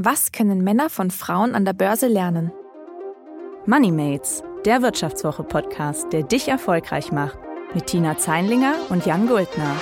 Was 0.00 0.30
können 0.30 0.62
Männer 0.62 0.90
von 0.90 1.10
Frauen 1.10 1.56
an 1.56 1.64
der 1.64 1.72
Börse 1.72 2.06
lernen? 2.06 2.52
Moneymates, 3.66 4.44
der 4.64 4.80
Wirtschaftswoche-Podcast, 4.80 6.12
der 6.12 6.22
dich 6.22 6.46
erfolgreich 6.46 7.10
macht. 7.10 7.36
Mit 7.74 7.86
Tina 7.86 8.16
Zeinlinger 8.16 8.74
und 8.90 9.06
Jan 9.06 9.26
Guldner. 9.26 9.74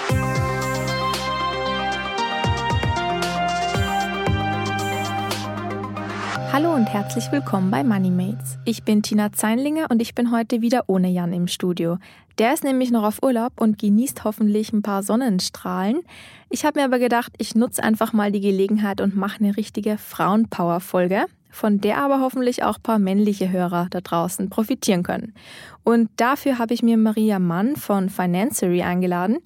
Hallo 6.56 6.74
und 6.74 6.86
herzlich 6.86 7.30
willkommen 7.32 7.70
bei 7.70 7.84
Moneymates. 7.84 8.56
Ich 8.64 8.82
bin 8.82 9.02
Tina 9.02 9.30
Zeinlinger 9.30 9.90
und 9.90 10.00
ich 10.00 10.14
bin 10.14 10.32
heute 10.32 10.62
wieder 10.62 10.84
ohne 10.86 11.10
Jan 11.10 11.34
im 11.34 11.48
Studio. 11.48 11.98
Der 12.38 12.54
ist 12.54 12.64
nämlich 12.64 12.90
noch 12.90 13.02
auf 13.02 13.22
Urlaub 13.22 13.60
und 13.60 13.78
genießt 13.78 14.24
hoffentlich 14.24 14.72
ein 14.72 14.80
paar 14.80 15.02
Sonnenstrahlen. 15.02 16.00
Ich 16.48 16.64
habe 16.64 16.80
mir 16.80 16.86
aber 16.86 16.98
gedacht, 16.98 17.34
ich 17.36 17.54
nutze 17.54 17.82
einfach 17.82 18.14
mal 18.14 18.32
die 18.32 18.40
Gelegenheit 18.40 19.02
und 19.02 19.14
mache 19.14 19.40
eine 19.40 19.58
richtige 19.58 19.98
Frauenpower-Folge 19.98 21.26
von 21.56 21.80
der 21.80 21.96
aber 21.96 22.20
hoffentlich 22.20 22.64
auch 22.64 22.76
ein 22.76 22.82
paar 22.82 22.98
männliche 22.98 23.50
Hörer 23.50 23.86
da 23.88 24.02
draußen 24.02 24.50
profitieren 24.50 25.02
können. 25.02 25.32
Und 25.84 26.10
dafür 26.16 26.58
habe 26.58 26.74
ich 26.74 26.82
mir 26.82 26.98
Maria 26.98 27.38
Mann 27.38 27.76
von 27.76 28.10
Financery 28.10 28.82
eingeladen. 28.82 29.38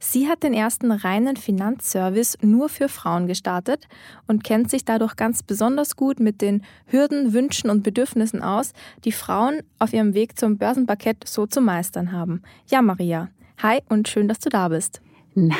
Sie 0.00 0.28
hat 0.28 0.42
den 0.42 0.54
ersten 0.54 0.90
reinen 0.90 1.36
Finanzservice 1.36 2.38
nur 2.40 2.70
für 2.70 2.88
Frauen 2.88 3.26
gestartet 3.26 3.86
und 4.26 4.44
kennt 4.44 4.70
sich 4.70 4.86
dadurch 4.86 5.14
ganz 5.16 5.42
besonders 5.42 5.94
gut 5.94 6.20
mit 6.20 6.40
den 6.40 6.62
Hürden, 6.86 7.34
Wünschen 7.34 7.68
und 7.68 7.82
Bedürfnissen 7.82 8.42
aus, 8.42 8.72
die 9.04 9.12
Frauen 9.12 9.60
auf 9.78 9.92
ihrem 9.92 10.14
Weg 10.14 10.38
zum 10.38 10.56
Börsenparkett 10.56 11.28
so 11.28 11.46
zu 11.46 11.60
meistern 11.60 12.12
haben. 12.12 12.40
Ja, 12.70 12.80
Maria. 12.80 13.28
Hi 13.62 13.80
und 13.90 14.08
schön, 14.08 14.26
dass 14.26 14.38
du 14.38 14.48
da 14.48 14.68
bist. 14.68 15.02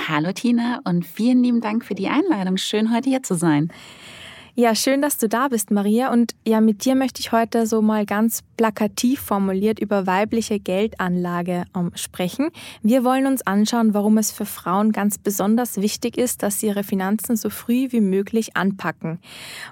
Hallo 0.08 0.32
Tina 0.32 0.80
und 0.84 1.04
vielen 1.04 1.42
lieben 1.42 1.60
Dank 1.60 1.84
für 1.84 1.94
die 1.94 2.08
Einladung. 2.08 2.56
Schön 2.56 2.94
heute 2.94 3.10
hier 3.10 3.22
zu 3.22 3.34
sein. 3.34 3.70
Ja, 4.60 4.74
schön, 4.74 5.00
dass 5.02 5.18
du 5.18 5.28
da 5.28 5.46
bist, 5.46 5.70
Maria. 5.70 6.12
Und 6.12 6.34
ja, 6.44 6.60
mit 6.60 6.84
dir 6.84 6.96
möchte 6.96 7.20
ich 7.20 7.30
heute 7.30 7.64
so 7.64 7.80
mal 7.80 8.04
ganz 8.04 8.42
plakativ 8.56 9.20
formuliert 9.20 9.78
über 9.78 10.08
weibliche 10.08 10.58
Geldanlage 10.58 11.62
um, 11.74 11.92
sprechen. 11.94 12.50
Wir 12.82 13.04
wollen 13.04 13.28
uns 13.28 13.46
anschauen, 13.46 13.94
warum 13.94 14.18
es 14.18 14.32
für 14.32 14.46
Frauen 14.46 14.90
ganz 14.90 15.16
besonders 15.16 15.76
wichtig 15.76 16.18
ist, 16.18 16.42
dass 16.42 16.58
sie 16.58 16.66
ihre 16.66 16.82
Finanzen 16.82 17.36
so 17.36 17.50
früh 17.50 17.92
wie 17.92 18.00
möglich 18.00 18.56
anpacken. 18.56 19.20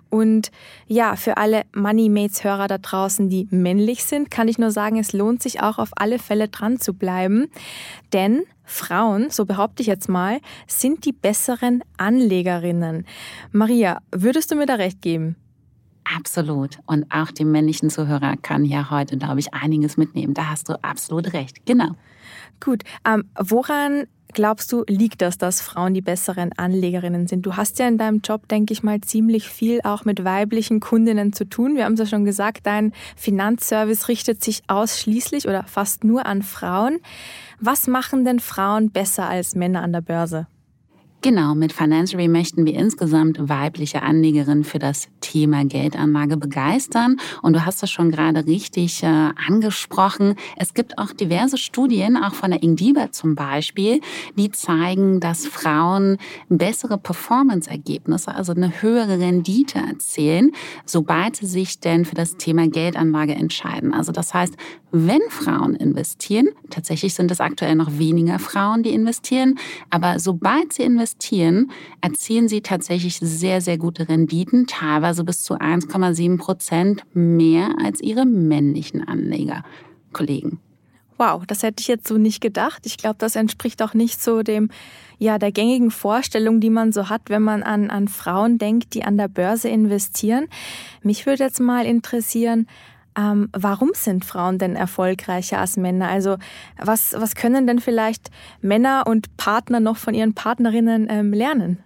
Und 0.09 0.53
ja, 0.87 1.17
für 1.17 1.37
alle 1.37 1.63
Moneymates-Hörer 1.75 2.69
da 2.69 2.79
draußen, 2.79 3.29
die 3.29 3.49
männlich 3.51 4.05
sind, 4.05 4.31
kann 4.31 4.47
ich 4.47 4.57
nur 4.57 4.71
sagen, 4.71 5.01
es 5.01 5.13
lohnt 5.13 5.43
sich 5.43 5.61
auch 5.61 5.79
auf 5.79 5.91
alle 5.97 6.21
Fälle 6.21 6.47
dran 6.47 6.79
zu 6.79 6.95
bleiben. 6.95 7.49
Denn 8.13 8.45
Frauen, 8.67 9.31
so 9.31 9.47
behaupte 9.47 9.81
ich 9.81 9.87
jetzt 9.87 10.09
mal, 10.09 10.41
sind 10.67 11.05
die 11.05 11.13
besseren 11.13 11.83
Anlegerinnen. 11.97 13.07
Maria, 13.53 14.01
würdest 14.13 14.51
du 14.51 14.57
mir 14.57 14.67
da 14.67 14.75
recht 14.75 15.01
geben? 15.01 15.37
Absolut. 16.17 16.79
Und 16.87 17.07
auch 17.11 17.31
die 17.31 17.45
männlichen 17.45 17.91
Zuhörer 17.91 18.37
kann 18.37 18.65
ja 18.65 18.91
heute, 18.91 19.17
glaube 19.17 19.41
ich, 19.41 19.55
einiges 19.55 19.97
mitnehmen. 19.97 20.35
Da 20.35 20.51
hast 20.51 20.69
du 20.69 20.75
absolut 20.83 21.33
recht. 21.33 21.67
Genau. 21.67 21.91
Gut. 22.61 22.83
Ähm, 23.05 23.25
woran 23.39 24.07
glaubst 24.37 24.71
du, 24.71 24.85
liegt 24.87 25.23
das, 25.23 25.39
dass 25.39 25.63
Frauen 25.63 25.95
die 25.95 26.03
besseren 26.03 26.53
Anlegerinnen 26.57 27.27
sind? 27.27 27.47
Du 27.47 27.57
hast 27.57 27.79
ja 27.79 27.89
in 27.89 27.97
deinem 27.97 28.21
Job, 28.21 28.47
denke 28.49 28.75
ich 28.75 28.83
mal, 28.83 29.01
ziemlich 29.01 29.49
viel 29.49 29.81
auch 29.83 30.05
mit 30.05 30.25
weiblichen 30.25 30.79
Kundinnen 30.79 31.33
zu 31.33 31.47
tun. 31.47 31.75
Wir 31.75 31.87
haben 31.87 31.95
es 31.95 32.01
ja 32.01 32.07
schon 32.07 32.27
gesagt, 32.27 32.67
dein 32.67 32.93
Finanzservice 33.17 34.09
richtet 34.09 34.45
sich 34.45 34.63
ausschließlich 34.69 35.49
oder 35.49 35.65
fast 35.65 36.05
nur 36.05 36.27
an 36.27 36.43
Frauen. 36.43 36.99
Was 37.61 37.87
machen 37.87 38.27
denn 38.27 38.39
Frauen 38.39 38.91
besser 38.91 39.27
als 39.27 39.55
Männer 39.55 39.83
an 39.83 39.95
der 39.95 40.03
Börse? 40.03 40.47
Genau, 41.27 41.57
mit 41.57 41.73
Financery 41.73 42.29
möchten 42.29 42.67
wir 42.67 42.75
insgesamt 42.75 43.49
weibliche 43.49 44.03
Anlegerinnen 44.03 44.63
für 44.63 44.79
das 44.79 45.09
Thema 45.21 45.65
Geldanlage 45.65 46.37
begeistern. 46.37 47.17
Und 47.43 47.55
du 47.55 47.67
hast 47.67 47.83
das 47.83 47.91
schon 47.91 48.13
gerade 48.13 48.47
richtig 48.47 49.03
äh, 49.03 49.07
angesprochen. 49.09 50.37
Es 50.57 50.73
gibt 50.73 50.99
auch 50.99 51.13
diverse 51.13 51.59
Studien, 51.59 52.17
auch 52.17 52.33
von 52.33 52.53
der 52.53 52.63
Ingdiba 52.63 53.11
zum 53.11 53.35
Beispiel, 53.35 54.01
die 54.37 54.53
zeigen, 54.53 55.19
dass 55.19 55.49
Frauen 55.49 56.19
bessere 56.49 56.97
Performance-Ergebnisse, 56.97 58.33
also 58.33 58.53
eine 58.53 58.81
höhere 58.81 59.19
Rendite 59.19 59.81
erzielen, 59.81 60.53
sobald 60.85 61.35
sie 61.35 61.47
sich 61.47 61.81
denn 61.81 62.05
für 62.05 62.15
das 62.15 62.37
Thema 62.37 62.69
Geldanlage 62.69 63.35
entscheiden. 63.35 63.95
Also 63.95 64.13
das 64.13 64.33
heißt, 64.33 64.55
wenn 64.93 65.23
Frauen 65.29 65.75
investieren, 65.75 66.51
tatsächlich 66.71 67.15
sind 67.15 67.33
es 67.33 67.41
aktuell 67.41 67.75
noch 67.75 67.99
weniger 67.99 68.39
Frauen, 68.39 68.85
die 68.85 68.95
investieren, 68.95 69.59
aber 69.91 70.21
sobald 70.21 70.73
sie 70.73 70.85
investieren, 70.85 71.16
erzielen 72.01 72.49
sie 72.49 72.61
tatsächlich 72.61 73.19
sehr, 73.19 73.61
sehr 73.61 73.79
gute 73.79 74.09
Renditen, 74.09 74.67
teilweise 74.67 75.25
bis 75.25 75.43
zu 75.43 75.55
1,7 75.55 76.39
Prozent 76.39 77.03
mehr 77.15 77.71
als 77.83 78.01
ihre 78.01 78.27
männlichen 78.27 79.07
Anlegerkollegen. 79.07 80.61
Wow, 81.19 81.47
das 81.47 81.63
hätte 81.63 81.81
ich 81.81 81.89
jetzt 81.89 82.07
so 82.07 82.19
nicht 82.19 82.43
gedacht. 82.43 82.85
Ich 82.85 82.99
glaube, 82.99 83.17
das 83.19 83.37
entspricht 83.37 83.83
auch 83.83 83.95
nicht 83.95 84.23
so 84.23 84.43
dem, 84.43 84.69
ja, 85.19 85.39
der 85.39 85.51
gängigen 85.51 85.91
Vorstellung, 85.91 86.61
die 86.61 86.69
man 86.69 86.93
so 86.93 87.09
hat, 87.09 87.23
wenn 87.29 87.43
man 87.43 87.63
an, 87.63 87.89
an 87.89 88.09
Frauen 88.09 88.59
denkt, 88.59 88.93
die 88.93 89.03
an 89.03 89.17
der 89.17 89.29
Börse 89.29 89.69
investieren. 89.69 90.47
Mich 91.03 91.25
würde 91.25 91.45
jetzt 91.45 91.61
mal 91.61 91.87
interessieren, 91.87 92.67
ähm, 93.17 93.49
warum 93.53 93.91
sind 93.95 94.25
Frauen 94.25 94.59
denn 94.59 94.77
erfolgreicher 94.77 95.59
als 95.59 95.77
Männer? 95.77 96.09
Also 96.09 96.37
was, 96.79 97.15
was 97.19 97.35
können 97.35 97.67
denn 97.67 97.81
vielleicht 97.81 98.31
Männer 98.61 99.05
und 99.07 99.37
Partner 99.37 99.81
noch 99.81 99.97
von 99.97 100.15
ihren 100.15 100.35
Partnerinnen 100.35 101.09
ähm, 101.11 101.33
lernen? 101.33 101.79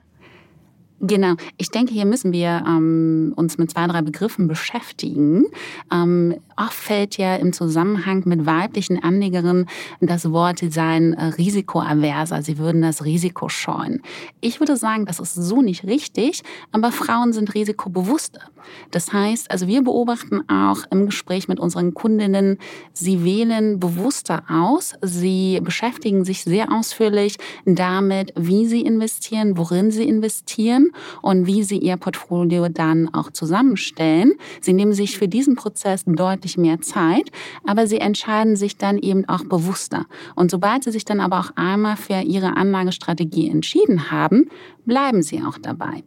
Genau. 1.03 1.35
Ich 1.57 1.71
denke, 1.71 1.95
hier 1.95 2.05
müssen 2.05 2.31
wir 2.31 2.63
ähm, 2.67 3.33
uns 3.35 3.57
mit 3.57 3.71
zwei, 3.71 3.87
drei 3.87 4.03
Begriffen 4.03 4.49
beschäftigen. 4.49 5.47
Ähm, 5.91 6.37
oft 6.59 6.75
fällt 6.75 7.17
ja 7.17 7.37
im 7.37 7.55
Zusammenhang 7.55 8.25
mit 8.27 8.45
weiblichen 8.45 9.03
Anlegerinnen 9.03 9.67
das 10.03 10.31
Wort, 10.31 10.59
sie 10.59 10.71
seien 10.71 11.15
äh, 11.15 11.25
risikoaverser, 11.25 12.43
sie 12.43 12.59
würden 12.59 12.83
das 12.83 13.03
Risiko 13.03 13.49
scheuen. 13.49 14.03
Ich 14.43 14.61
würde 14.61 14.77
sagen, 14.77 15.07
das 15.07 15.21
ist 15.21 15.35
so 15.35 15.63
nicht 15.63 15.85
richtig, 15.85 16.43
aber 16.71 16.93
Frauen 16.93 17.33
sind 17.33 17.55
risikobewusster. 17.55 18.43
Das 18.91 19.11
heißt, 19.11 19.51
also 19.51 19.67
wir 19.67 19.83
beobachten 19.83 20.43
auch 20.51 20.81
im 20.91 21.07
Gespräch 21.07 21.49
mit 21.49 21.59
unseren 21.59 21.95
Kundinnen, 21.95 22.59
sie 22.93 23.25
wählen 23.25 23.81
bewusster 23.81 24.43
aus, 24.51 24.95
sie 25.01 25.61
beschäftigen 25.63 26.27
sich 26.27 26.45
sehr 26.45 26.71
ausführlich 26.71 27.39
damit, 27.65 28.35
wie 28.37 28.67
sie 28.67 28.83
investieren, 28.83 29.57
worin 29.57 29.91
sie 29.91 30.07
investieren 30.07 30.90
und 31.23 31.47
wie 31.47 31.63
sie 31.63 31.79
ihr 31.79 31.97
Portfolio 31.97 32.69
dann 32.69 33.13
auch 33.13 33.31
zusammenstellen. 33.31 34.33
Sie 34.61 34.73
nehmen 34.73 34.93
sich 34.93 35.19
für 35.19 35.29
diesen 35.29 35.57
Prozess 35.57 36.05
deutlich 36.07 36.57
mehr 36.57 36.81
Zeit, 36.81 37.31
aber 37.67 37.87
sie 37.87 37.99
entscheiden 37.99 38.57
sich 38.57 38.77
dann 38.77 38.99
eben 38.99 39.29
auch 39.29 39.45
bewusster. 39.45 40.07
Und 40.35 40.51
sobald 40.51 40.85
sie 40.85 40.91
sich 40.91 41.05
dann 41.05 41.21
aber 41.21 41.41
auch 41.41 41.51
einmal 41.57 41.97
für 41.97 42.21
ihre 42.23 42.57
Anlagestrategie 42.57 43.51
entschieden 43.51 44.11
haben, 44.11 44.49
bleiben 44.85 45.23
sie 45.23 45.43
auch 45.43 45.59
dabei. 45.59 46.03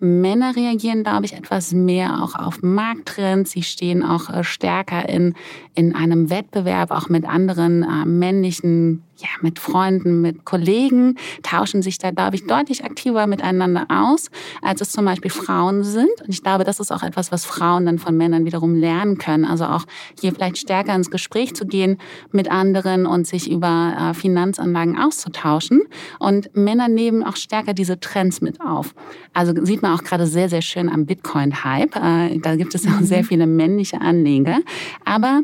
Männer 0.00 0.54
reagieren, 0.54 1.02
glaube 1.02 1.24
ich, 1.24 1.32
etwas 1.32 1.72
mehr 1.72 2.22
auch 2.22 2.34
auf 2.34 2.62
Markttrends. 2.62 3.52
Sie 3.52 3.62
stehen 3.62 4.02
auch 4.02 4.28
äh, 4.28 4.44
stärker 4.44 5.08
in, 5.08 5.34
in 5.74 5.94
einem 5.94 6.30
Wettbewerb, 6.30 6.90
auch 6.90 7.08
mit 7.08 7.24
anderen 7.26 7.82
äh, 7.82 8.04
männlichen 8.04 9.02
ja, 9.18 9.28
mit 9.40 9.58
Freunden, 9.58 10.20
mit 10.20 10.44
Kollegen, 10.44 11.16
tauschen 11.42 11.82
sich 11.82 11.98
da, 11.98 12.10
glaube 12.10 12.36
ich, 12.36 12.46
deutlich 12.46 12.84
aktiver 12.84 13.26
miteinander 13.26 13.86
aus, 13.88 14.30
als 14.62 14.80
es 14.80 14.90
zum 14.90 15.04
Beispiel 15.04 15.30
Frauen 15.30 15.84
sind. 15.84 16.20
Und 16.20 16.30
ich 16.30 16.42
glaube, 16.42 16.64
das 16.64 16.80
ist 16.80 16.92
auch 16.92 17.02
etwas, 17.02 17.30
was 17.30 17.44
Frauen 17.44 17.86
dann 17.86 17.98
von 17.98 18.16
Männern 18.16 18.44
wiederum 18.44 18.74
lernen 18.74 19.18
können. 19.18 19.44
Also 19.44 19.64
auch 19.66 19.84
hier 20.20 20.32
vielleicht 20.32 20.58
stärker 20.58 20.94
ins 20.94 21.10
Gespräch 21.10 21.54
zu 21.54 21.66
gehen 21.66 21.98
mit 22.32 22.50
anderen 22.50 23.06
und 23.06 23.26
sich 23.26 23.50
über 23.50 23.94
äh, 23.98 24.14
Finanzanlagen 24.14 24.98
auszutauschen. 24.98 25.82
Und 26.18 26.54
Männer 26.56 26.88
nehmen 26.88 27.22
auch 27.22 27.36
stärker 27.36 27.74
diese 27.74 28.00
Trends 28.00 28.40
mit 28.40 28.60
auf. 28.60 28.94
Also 29.32 29.52
sieht 29.64 29.82
man 29.82 29.96
auch 29.96 30.02
gerade 30.02 30.26
sehr, 30.26 30.48
sehr 30.48 30.62
schön 30.62 30.88
am 30.88 31.06
Bitcoin-Hype. 31.06 31.96
Äh, 31.96 32.38
da 32.38 32.56
gibt 32.56 32.74
es 32.74 32.86
auch 32.86 33.00
sehr 33.00 33.22
mhm. 33.22 33.26
viele 33.26 33.46
männliche 33.46 34.00
Anleger. 34.00 34.58
Aber 35.04 35.42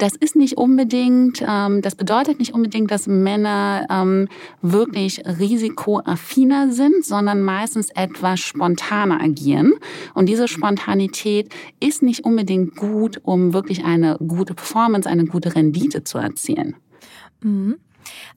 das 0.00 0.14
ist 0.14 0.36
nicht 0.36 0.56
unbedingt, 0.56 1.44
ähm, 1.46 1.82
das 1.82 1.94
bedeutet 1.94 2.38
nicht 2.38 2.54
unbedingt, 2.54 2.90
dass 2.90 3.06
Männer 3.06 3.86
ähm, 3.90 4.28
wirklich 4.62 5.22
risikoaffiner 5.26 6.72
sind, 6.72 7.04
sondern 7.04 7.42
meistens 7.42 7.90
etwas 7.90 8.40
spontaner 8.40 9.20
agieren. 9.20 9.74
Und 10.14 10.28
diese 10.28 10.48
Spontanität 10.48 11.52
ist 11.80 12.02
nicht 12.02 12.24
unbedingt 12.24 12.76
gut, 12.76 13.20
um 13.22 13.52
wirklich 13.52 13.84
eine 13.84 14.16
gute 14.18 14.54
Performance, 14.54 15.08
eine 15.08 15.26
gute 15.26 15.54
Rendite 15.54 16.04
zu 16.04 16.18
erzielen. 16.18 16.76
Mhm. 17.42 17.76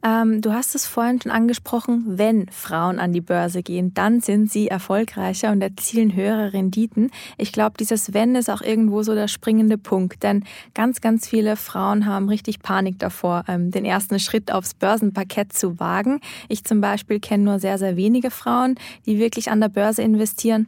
Ähm, 0.04 0.42
du 0.42 0.54
hast 0.54 0.76
es 0.76 0.86
vorhin 0.86 1.22
schon 1.22 1.32
angesprochen, 1.32 2.04
wenn 2.18 2.48
Frauen 2.50 3.00
an 3.00 3.14
die 3.14 3.22
Börse 3.22 3.64
gehen, 3.64 3.94
dann 3.94 4.22
sind 4.22 4.52
sie 4.52 4.68
erfolgreicher 4.68 5.52
und 5.52 5.62
erzielen 5.62 6.16
höhere 6.16 6.54
Renditen. 6.54 7.12
Ich 7.38 7.52
glaube, 7.52 7.76
dieses 7.80 8.14
Wenn 8.14 8.36
ist 8.36 8.50
auch 8.50 8.62
irgendwo 8.62 9.04
so 9.04 9.16
der 9.16 9.28
springende 9.28 9.78
Punkt, 9.78 10.24
denn 10.24 10.44
ganz, 10.74 11.02
ganz 11.02 11.28
viele 11.28 11.56
Frauen 11.56 12.06
haben 12.06 12.30
richtig 12.30 12.62
Panik 12.62 13.00
davor, 13.00 13.46
ähm, 13.48 13.72
den 13.72 13.86
ersten 13.86 14.20
Schritt 14.20 14.52
aufs 14.52 14.74
Börsenparkett 14.74 15.54
zu 15.54 15.80
wagen. 15.80 16.20
Ich 16.50 16.64
zum 16.64 16.82
Beispiel 16.82 17.20
kenne 17.20 17.44
nur 17.44 17.60
sehr, 17.60 17.78
sehr 17.78 17.96
wenige 17.96 18.32
Frauen, 18.32 18.76
die 19.06 19.20
wirklich 19.20 19.52
an 19.52 19.62
der 19.62 19.70
Börse 19.70 20.02
investieren. 20.02 20.68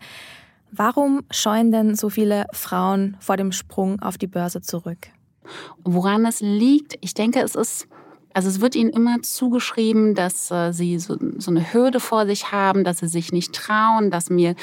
Warum 0.72 1.24
scheuen 1.32 1.72
denn 1.72 1.96
so 1.96 2.10
viele 2.10 2.48
Frauen 2.52 3.16
vor 3.20 3.38
dem 3.38 3.52
Sprung 3.52 4.02
auf 4.02 4.18
die 4.18 4.28
Börse 4.28 4.62
zurück? 4.62 5.08
Woran 5.84 6.26
es 6.26 6.42
liegt, 6.42 6.98
ich 7.02 7.14
denke, 7.14 7.40
es 7.42 7.56
ist 7.56 7.88
also 8.36 8.50
es 8.50 8.60
wird 8.60 8.76
ihnen 8.76 8.90
immer 8.90 9.22
zugeschrieben, 9.22 10.14
dass 10.14 10.52
äh, 10.52 10.74
sie 10.74 11.00
so, 11.00 11.16
so, 11.38 11.52
eine 11.52 11.74
Hürde 11.74 12.02
vor 12.02 12.26
sich 12.26 12.52
haben, 12.52 12.84
dass 12.84 12.98
sie 12.98 13.08
sich 13.08 13.32
nicht 13.32 13.54
trauen, 13.54 14.12
dass 14.12 14.30
mir 14.30 14.56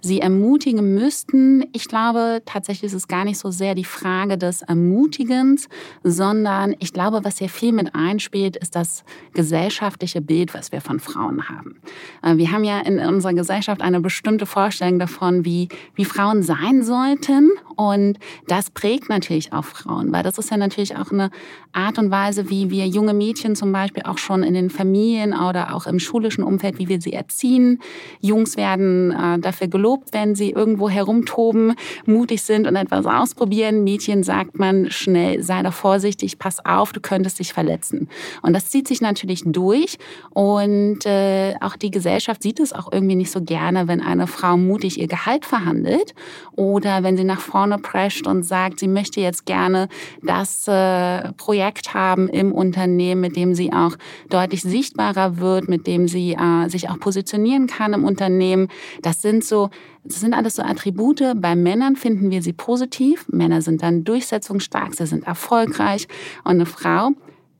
sie 0.00 0.20
ermutigen 0.20 0.94
müssten. 0.94 1.62
Ich 1.74 1.88
glaube, 1.88 2.40
tatsächlich 2.46 2.84
ist 2.84 2.94
es 2.94 3.06
gar 3.06 3.26
nicht 3.26 3.38
so 3.38 3.50
sehr 3.50 3.74
die 3.74 3.84
Frage 3.84 4.38
des 4.38 4.62
Ermutigens, 4.62 5.68
sondern 6.02 6.74
ich 6.78 6.94
glaube, 6.94 7.20
was 7.22 7.36
hier 7.36 7.50
viel 7.50 7.72
mit 7.72 7.94
einspielt, 7.94 8.56
ist 8.56 8.74
das 8.74 9.04
gesellschaftliche 9.34 10.22
Bild, 10.22 10.54
was 10.54 10.72
wir 10.72 10.80
von 10.80 10.98
Frauen 10.98 11.50
haben. 11.50 11.82
Äh, 12.22 12.38
wir 12.38 12.50
haben 12.50 12.64
ja 12.64 12.80
in 12.80 12.98
unserer 12.98 13.34
Gesellschaft 13.34 13.82
eine 13.82 14.00
bestimmte 14.00 14.46
Vorstellung 14.46 14.98
davon, 14.98 15.44
wie, 15.44 15.68
wie 15.94 16.06
Frauen 16.06 16.42
sein 16.42 16.82
sollten. 16.82 17.50
Und 17.76 18.18
das 18.46 18.70
prägt 18.70 19.10
natürlich 19.10 19.52
auch 19.52 19.66
Frauen, 19.66 20.12
weil 20.12 20.22
das 20.22 20.38
ist 20.38 20.50
ja 20.50 20.56
natürlich 20.56 20.96
auch 20.96 21.12
eine 21.12 21.30
Art 21.72 21.98
und 21.98 22.10
Weise, 22.10 22.48
wie 22.48 22.70
wir 22.70 22.86
junge 22.86 23.17
Mädchen 23.18 23.56
zum 23.56 23.72
Beispiel 23.72 24.04
auch 24.04 24.18
schon 24.18 24.42
in 24.42 24.54
den 24.54 24.70
Familien 24.70 25.34
oder 25.34 25.74
auch 25.74 25.86
im 25.86 25.98
schulischen 25.98 26.44
Umfeld, 26.44 26.78
wie 26.78 26.88
wir 26.88 27.00
sie 27.00 27.12
erziehen. 27.12 27.80
Jungs 28.20 28.56
werden 28.56 29.10
äh, 29.10 29.38
dafür 29.38 29.68
gelobt, 29.68 30.10
wenn 30.12 30.34
sie 30.34 30.50
irgendwo 30.50 30.88
herumtoben, 30.88 31.74
mutig 32.06 32.42
sind 32.42 32.66
und 32.66 32.76
etwas 32.76 33.06
ausprobieren. 33.06 33.84
Mädchen 33.84 34.22
sagt 34.22 34.58
man 34.58 34.90
schnell, 34.90 35.42
sei 35.42 35.62
da 35.62 35.70
vorsichtig, 35.70 36.38
pass 36.38 36.64
auf, 36.64 36.92
du 36.92 37.00
könntest 37.00 37.38
dich 37.38 37.52
verletzen. 37.52 38.08
Und 38.42 38.52
das 38.52 38.70
zieht 38.70 38.88
sich 38.88 39.00
natürlich 39.00 39.42
durch. 39.44 39.98
Und 40.30 41.04
äh, 41.04 41.54
auch 41.60 41.76
die 41.76 41.90
Gesellschaft 41.90 42.42
sieht 42.42 42.60
es 42.60 42.72
auch 42.72 42.92
irgendwie 42.92 43.16
nicht 43.16 43.30
so 43.30 43.42
gerne, 43.42 43.88
wenn 43.88 44.00
eine 44.00 44.26
Frau 44.26 44.56
mutig 44.56 44.98
ihr 45.00 45.08
Gehalt 45.08 45.44
verhandelt 45.44 46.14
oder 46.56 47.02
wenn 47.02 47.16
sie 47.16 47.24
nach 47.24 47.40
vorne 47.40 47.78
prescht 47.78 48.26
und 48.26 48.42
sagt, 48.42 48.80
sie 48.80 48.88
möchte 48.88 49.20
jetzt 49.20 49.46
gerne 49.46 49.88
das 50.22 50.68
äh, 50.68 51.32
Projekt 51.32 51.94
haben 51.94 52.28
im 52.28 52.52
Unternehmen 52.52 53.07
Unternehmen, 53.08 53.20
mit 53.20 53.36
dem 53.36 53.54
sie 53.54 53.72
auch 53.72 53.96
deutlich 54.28 54.62
sichtbarer 54.62 55.38
wird, 55.38 55.68
mit 55.68 55.86
dem 55.86 56.08
sie 56.08 56.34
äh, 56.34 56.68
sich 56.68 56.88
auch 56.88 56.98
positionieren 56.98 57.66
kann 57.66 57.92
im 57.92 58.04
Unternehmen. 58.04 58.68
Das 59.02 59.22
sind 59.22 59.44
so, 59.44 59.70
das 60.04 60.20
sind 60.20 60.34
alles 60.34 60.56
so 60.56 60.62
Attribute. 60.62 61.22
Bei 61.36 61.54
Männern 61.54 61.96
finden 61.96 62.30
wir 62.30 62.42
sie 62.42 62.52
positiv. 62.52 63.26
Männer 63.28 63.62
sind 63.62 63.82
dann 63.82 64.04
durchsetzungsstark, 64.04 64.94
sie 64.94 65.06
sind 65.06 65.26
erfolgreich. 65.26 66.06
Und 66.44 66.52
eine 66.52 66.66
Frau, 66.66 67.10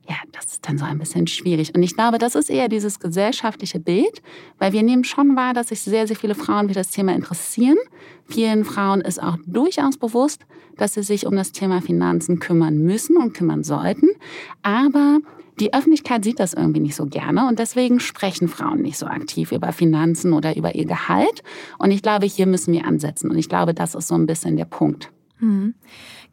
ja, 0.07 0.15
das 0.31 0.45
ist 0.45 0.67
dann 0.67 0.77
so 0.77 0.85
ein 0.85 0.97
bisschen 0.97 1.27
schwierig. 1.27 1.75
Und 1.75 1.83
ich 1.83 1.95
glaube, 1.95 2.17
das 2.17 2.35
ist 2.35 2.49
eher 2.49 2.67
dieses 2.67 2.99
gesellschaftliche 2.99 3.79
Bild, 3.79 4.21
weil 4.57 4.73
wir 4.73 4.81
nehmen 4.81 5.03
schon 5.03 5.35
wahr, 5.35 5.53
dass 5.53 5.67
sich 5.67 5.81
sehr, 5.81 6.07
sehr 6.07 6.15
viele 6.15 6.33
Frauen 6.35 6.67
für 6.67 6.73
das 6.73 6.89
Thema 6.89 7.13
interessieren. 7.13 7.77
Vielen 8.25 8.65
Frauen 8.65 9.01
ist 9.01 9.21
auch 9.21 9.37
durchaus 9.45 9.97
bewusst, 9.97 10.45
dass 10.77 10.95
sie 10.95 11.03
sich 11.03 11.27
um 11.27 11.35
das 11.35 11.51
Thema 11.51 11.81
Finanzen 11.81 12.39
kümmern 12.39 12.79
müssen 12.79 13.17
und 13.17 13.33
kümmern 13.33 13.63
sollten. 13.63 14.09
Aber 14.63 15.19
die 15.59 15.73
Öffentlichkeit 15.73 16.23
sieht 16.23 16.39
das 16.39 16.53
irgendwie 16.53 16.79
nicht 16.79 16.95
so 16.95 17.05
gerne 17.05 17.47
und 17.47 17.59
deswegen 17.59 17.99
sprechen 17.99 18.47
Frauen 18.47 18.81
nicht 18.81 18.97
so 18.97 19.05
aktiv 19.05 19.51
über 19.51 19.71
Finanzen 19.73 20.33
oder 20.33 20.55
über 20.55 20.75
ihr 20.75 20.85
Gehalt. 20.85 21.43
Und 21.77 21.91
ich 21.91 22.01
glaube, 22.01 22.25
hier 22.25 22.45
müssen 22.45 22.73
wir 22.73 22.85
ansetzen. 22.85 23.29
Und 23.29 23.37
ich 23.37 23.49
glaube, 23.49 23.73
das 23.73 23.95
ist 23.95 24.07
so 24.07 24.15
ein 24.15 24.25
bisschen 24.25 24.57
der 24.57 24.65
Punkt. 24.65 25.11
Mhm. 25.39 25.75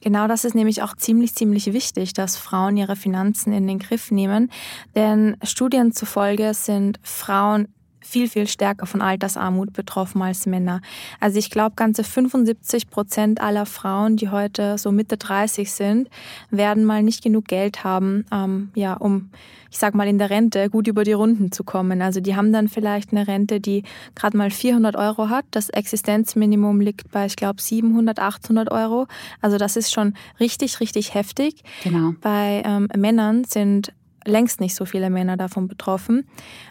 Genau 0.01 0.29
das 0.29 0.45
ist 0.45 0.55
nämlich 0.55 0.83
auch 0.83 0.95
ziemlich, 0.95 1.35
ziemlich 1.35 1.73
wichtig, 1.73 2.13
dass 2.13 2.37
Frauen 2.37 2.77
ihre 2.77 2.97
Finanzen 2.97 3.53
in 3.53 3.67
den 3.67 3.79
Griff 3.79 4.11
nehmen. 4.11 4.51
Denn 4.95 5.37
Studien 5.43 5.93
zufolge 5.93 6.53
sind 6.55 7.01
Frauen 7.03 7.69
viel, 8.07 8.29
viel 8.29 8.47
stärker 8.47 8.87
von 8.87 9.03
Altersarmut 9.03 9.73
betroffen 9.73 10.23
als 10.23 10.47
Männer. 10.47 10.81
Also 11.21 11.39
ich 11.39 11.51
glaube, 11.51 11.75
ganze 11.77 12.05
75 12.05 12.89
Prozent 12.89 13.41
aller 13.41 13.67
Frauen, 13.67 14.17
die 14.17 14.31
heute 14.31 14.79
so 14.79 14.93
Mitte 14.93 15.17
30 15.17 15.71
sind, 15.73 16.09
werden 16.51 16.85
mal 16.85 17.03
nicht 17.03 17.23
genug 17.23 17.47
Geld 17.47 17.85
haben, 17.85 18.25
ähm, 18.33 18.71
ja, 18.75 18.95
um, 18.95 19.31
ich 19.71 19.79
sag 19.79 19.95
mal, 19.95 20.07
in 20.07 20.19
der 20.19 20.31
Rente 20.31 20.71
gut 20.71 20.87
über 20.87 21.05
die 21.05 21.13
Runden 21.13 21.53
zu 21.53 21.65
kommen. 21.65 22.01
Also 22.01 22.21
die 22.21 22.37
haben 22.37 22.53
dann 22.53 22.69
vielleicht 22.69 23.13
eine 23.13 23.27
Rente, 23.27 23.61
die 23.61 23.83
gerade 24.15 24.37
mal 24.37 24.51
400 24.51 24.97
Euro 24.97 25.29
hat. 25.29 25.45
Das 25.51 25.69
Existenzminimum 25.69 26.81
liegt 26.81 27.11
bei, 27.11 27.27
ich 27.27 27.37
glaube, 27.37 27.61
700, 27.61 28.19
800 28.19 28.71
Euro. 28.71 29.07
Also 29.41 29.59
das 29.59 29.77
ist 29.77 29.93
schon 29.93 30.15
richtig, 30.39 30.81
richtig 30.81 31.15
heftig. 31.15 31.63
Genau. 31.83 32.15
Bei 32.21 32.63
ähm, 32.65 32.89
Männern 32.97 33.45
sind 33.45 33.93
längst 34.27 34.61
nicht 34.61 34.75
so 34.75 34.85
viele 34.85 35.11
Männer 35.11 35.37
davon 35.37 35.69
betroffen. 35.69 36.27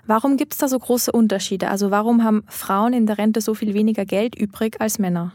Warum 0.06 0.38
gibt 0.38 0.54
es 0.54 0.60
da 0.60 0.68
so 0.68 0.80
große 0.80 1.12
Unterschiede? 1.12 1.70
Also 1.70 1.92
warum 1.92 2.24
haben 2.24 2.44
Frauen 2.48 2.94
in 2.94 3.06
der 3.06 3.18
Rente 3.18 3.42
so 3.42 3.54
viel 3.54 3.74
weniger 3.74 4.06
Geld 4.06 4.36
übrig 4.36 4.80
als 4.80 5.00
Männer? 5.00 5.34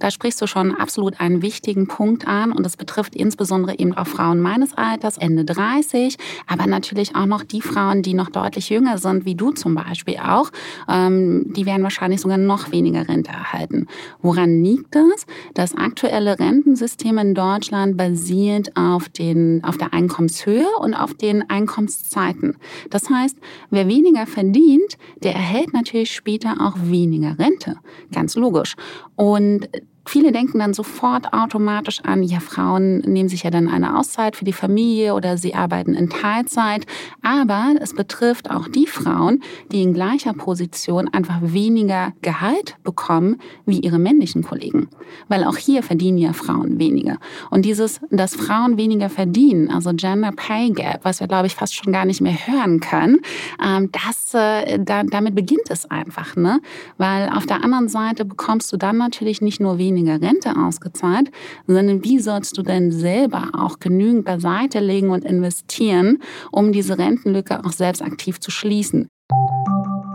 Da 0.00 0.10
sprichst 0.10 0.40
du 0.42 0.46
schon 0.46 0.74
absolut 0.74 1.20
einen 1.20 1.42
wichtigen 1.42 1.86
Punkt 1.86 2.26
an 2.26 2.52
und 2.52 2.64
das 2.64 2.76
betrifft 2.76 3.14
insbesondere 3.14 3.78
eben 3.78 3.94
auch 3.94 4.06
Frauen 4.06 4.40
meines 4.40 4.76
Alters, 4.76 5.18
Ende 5.18 5.44
30, 5.44 6.16
aber 6.46 6.66
natürlich 6.66 7.14
auch 7.14 7.26
noch 7.26 7.44
die 7.44 7.60
Frauen, 7.60 8.02
die 8.02 8.14
noch 8.14 8.30
deutlich 8.30 8.70
jünger 8.70 8.98
sind, 8.98 9.26
wie 9.26 9.34
du 9.34 9.52
zum 9.52 9.74
Beispiel 9.74 10.16
auch. 10.16 10.50
Ähm, 10.88 11.52
die 11.54 11.66
werden 11.66 11.82
wahrscheinlich 11.82 12.22
sogar 12.22 12.38
noch 12.38 12.72
weniger 12.72 13.08
Rente 13.08 13.30
erhalten. 13.30 13.86
Woran 14.22 14.64
liegt 14.64 14.94
das? 14.94 15.26
Das 15.54 15.74
aktuelle 15.74 16.38
Rentensystem 16.38 17.18
in 17.18 17.34
Deutschland 17.34 17.98
basiert 17.98 18.76
auf, 18.76 19.10
den, 19.10 19.62
auf 19.64 19.76
der 19.76 19.92
Einkommenshöhe 19.92 20.66
und 20.80 20.94
auf 20.94 21.12
den 21.12 21.48
Einkommenszeiten. 21.50 22.56
Das 22.88 23.10
heißt, 23.10 23.36
wer 23.68 23.86
weniger 23.86 24.26
verdient, 24.26 24.96
der 25.22 25.34
erhält 25.34 25.74
natürlich 25.74 26.14
später 26.14 26.56
auch 26.60 26.76
weniger 26.80 27.38
Rente. 27.38 27.76
Ganz 28.12 28.34
logisch. 28.34 28.76
Und 29.16 29.68
Viele 30.06 30.32
denken 30.32 30.58
dann 30.58 30.74
sofort 30.74 31.32
automatisch 31.32 32.00
an, 32.02 32.22
ja, 32.22 32.40
Frauen 32.40 32.98
nehmen 32.98 33.28
sich 33.28 33.42
ja 33.42 33.50
dann 33.50 33.68
eine 33.68 33.98
Auszeit 33.98 34.34
für 34.34 34.44
die 34.44 34.52
Familie 34.52 35.14
oder 35.14 35.36
sie 35.36 35.54
arbeiten 35.54 35.94
in 35.94 36.08
Teilzeit. 36.10 36.86
Aber 37.22 37.74
es 37.80 37.94
betrifft 37.94 38.50
auch 38.50 38.66
die 38.68 38.86
Frauen, 38.86 39.42
die 39.70 39.82
in 39.82 39.94
gleicher 39.94 40.32
Position 40.32 41.08
einfach 41.08 41.38
weniger 41.42 42.12
Gehalt 42.22 42.76
bekommen 42.82 43.36
wie 43.66 43.80
ihre 43.80 43.98
männlichen 43.98 44.42
Kollegen. 44.42 44.88
Weil 45.28 45.44
auch 45.44 45.56
hier 45.56 45.82
verdienen 45.82 46.18
ja 46.18 46.32
Frauen 46.32 46.78
weniger. 46.78 47.18
Und 47.50 47.64
dieses, 47.64 48.00
dass 48.10 48.34
Frauen 48.34 48.76
weniger 48.76 49.10
verdienen, 49.10 49.70
also 49.70 49.92
Gender 49.94 50.32
Pay 50.32 50.70
Gap, 50.70 51.00
was 51.04 51.20
wir, 51.20 51.28
glaube 51.28 51.46
ich, 51.46 51.54
fast 51.54 51.74
schon 51.74 51.92
gar 51.92 52.04
nicht 52.04 52.20
mehr 52.20 52.34
hören 52.46 52.80
können, 52.80 53.20
ähm, 53.64 53.90
das, 53.92 54.34
äh, 54.34 54.78
damit 54.82 55.34
beginnt 55.34 55.68
es 55.68 55.90
einfach. 55.90 56.36
Ne? 56.36 56.60
Weil 56.96 57.28
auf 57.28 57.46
der 57.46 57.62
anderen 57.62 57.88
Seite 57.88 58.24
bekommst 58.24 58.72
du 58.72 58.76
dann 58.76 58.96
natürlich 58.96 59.40
nicht 59.40 59.60
nur 59.60 59.78
weniger 59.78 59.90
weniger 60.00 60.20
Rente 60.20 60.56
ausgezahlt, 60.56 61.30
sondern 61.66 62.04
wie 62.04 62.18
sollst 62.18 62.56
du 62.58 62.62
denn 62.62 62.90
selber 62.90 63.50
auch 63.52 63.78
genügend 63.78 64.24
beiseite 64.24 64.80
legen 64.80 65.10
und 65.10 65.24
investieren, 65.24 66.18
um 66.50 66.72
diese 66.72 66.98
Rentenlücke 66.98 67.64
auch 67.64 67.72
selbst 67.72 68.02
aktiv 68.02 68.40
zu 68.40 68.50
schließen. 68.50 69.08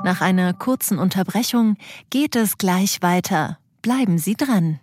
Nach 0.03 0.21
einer 0.21 0.53
kurzen 0.53 0.99
Unterbrechung 0.99 1.77
geht 2.09 2.35
es 2.35 2.57
gleich 2.57 3.01
weiter. 3.01 3.57
Bleiben 3.81 4.17
Sie 4.17 4.35
dran. 4.35 4.79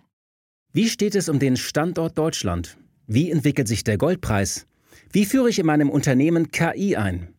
Wie 0.73 0.89
steht 0.89 1.15
es 1.15 1.29
um 1.29 1.39
den 1.39 1.55
Standort 1.55 2.17
Deutschland? 2.17 2.77
Wie 3.05 3.31
entwickelt 3.31 3.67
sich 3.67 3.83
der 3.83 3.97
Goldpreis? 3.97 4.65
Wie 5.11 5.25
führe 5.25 5.49
ich 5.49 5.59
in 5.59 5.65
meinem 5.65 5.89
Unternehmen 5.89 6.51
KI 6.51 6.95
ein? 6.95 7.32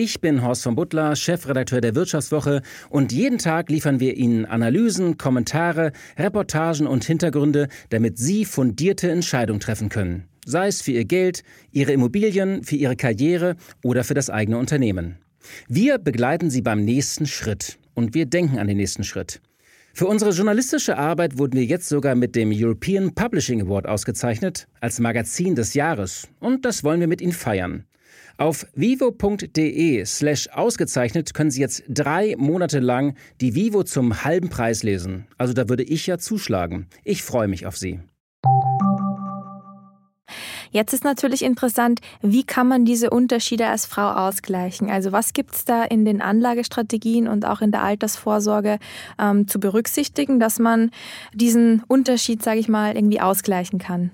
Ich 0.00 0.20
bin 0.20 0.44
Horst 0.44 0.62
von 0.62 0.76
Butler, 0.76 1.16
Chefredakteur 1.16 1.80
der 1.80 1.96
Wirtschaftswoche 1.96 2.62
und 2.88 3.10
jeden 3.10 3.38
Tag 3.38 3.68
liefern 3.68 3.98
wir 3.98 4.16
Ihnen 4.16 4.46
Analysen, 4.46 5.18
Kommentare, 5.18 5.90
Reportagen 6.16 6.86
und 6.86 7.04
Hintergründe, 7.04 7.66
damit 7.88 8.16
Sie 8.16 8.44
fundierte 8.44 9.10
Entscheidungen 9.10 9.58
treffen 9.58 9.88
können. 9.88 10.28
Sei 10.46 10.68
es 10.68 10.82
für 10.82 10.92
Ihr 10.92 11.04
Geld, 11.04 11.42
Ihre 11.72 11.90
Immobilien, 11.90 12.62
für 12.62 12.76
Ihre 12.76 12.94
Karriere 12.94 13.56
oder 13.82 14.04
für 14.04 14.14
das 14.14 14.30
eigene 14.30 14.58
Unternehmen. 14.58 15.18
Wir 15.66 15.98
begleiten 15.98 16.48
Sie 16.48 16.62
beim 16.62 16.84
nächsten 16.84 17.26
Schritt 17.26 17.76
und 17.94 18.14
wir 18.14 18.26
denken 18.26 18.60
an 18.60 18.68
den 18.68 18.76
nächsten 18.76 19.02
Schritt. 19.02 19.40
Für 19.94 20.06
unsere 20.06 20.30
journalistische 20.30 20.96
Arbeit 20.96 21.38
wurden 21.38 21.56
wir 21.56 21.64
jetzt 21.64 21.88
sogar 21.88 22.14
mit 22.14 22.36
dem 22.36 22.52
European 22.54 23.16
Publishing 23.16 23.62
Award 23.62 23.88
ausgezeichnet 23.88 24.68
als 24.80 25.00
Magazin 25.00 25.56
des 25.56 25.74
Jahres 25.74 26.28
und 26.38 26.64
das 26.64 26.84
wollen 26.84 27.00
wir 27.00 27.08
mit 27.08 27.20
Ihnen 27.20 27.32
feiern. 27.32 27.84
Auf 28.40 28.68
vivo.de 28.76 30.04
slash 30.04 30.48
ausgezeichnet 30.50 31.34
können 31.34 31.50
Sie 31.50 31.60
jetzt 31.60 31.82
drei 31.88 32.36
Monate 32.38 32.78
lang 32.78 33.16
die 33.40 33.56
Vivo 33.56 33.82
zum 33.82 34.22
halben 34.22 34.48
Preis 34.48 34.84
lesen. 34.84 35.26
Also 35.38 35.54
da 35.54 35.68
würde 35.68 35.82
ich 35.82 36.06
ja 36.06 36.18
zuschlagen. 36.18 36.86
Ich 37.02 37.24
freue 37.24 37.48
mich 37.48 37.66
auf 37.66 37.76
Sie. 37.76 37.98
Jetzt 40.70 40.92
ist 40.92 41.02
natürlich 41.02 41.42
interessant, 41.42 41.98
wie 42.22 42.44
kann 42.44 42.68
man 42.68 42.84
diese 42.84 43.10
Unterschiede 43.10 43.66
als 43.66 43.86
Frau 43.86 44.08
ausgleichen? 44.12 44.88
Also 44.88 45.10
was 45.10 45.32
gibt 45.32 45.56
es 45.56 45.64
da 45.64 45.82
in 45.82 46.04
den 46.04 46.22
Anlagestrategien 46.22 47.26
und 47.26 47.44
auch 47.44 47.60
in 47.60 47.72
der 47.72 47.82
Altersvorsorge 47.82 48.78
ähm, 49.18 49.48
zu 49.48 49.58
berücksichtigen, 49.58 50.38
dass 50.38 50.60
man 50.60 50.92
diesen 51.34 51.82
Unterschied, 51.88 52.44
sage 52.44 52.60
ich 52.60 52.68
mal, 52.68 52.94
irgendwie 52.94 53.20
ausgleichen 53.20 53.80
kann? 53.80 54.12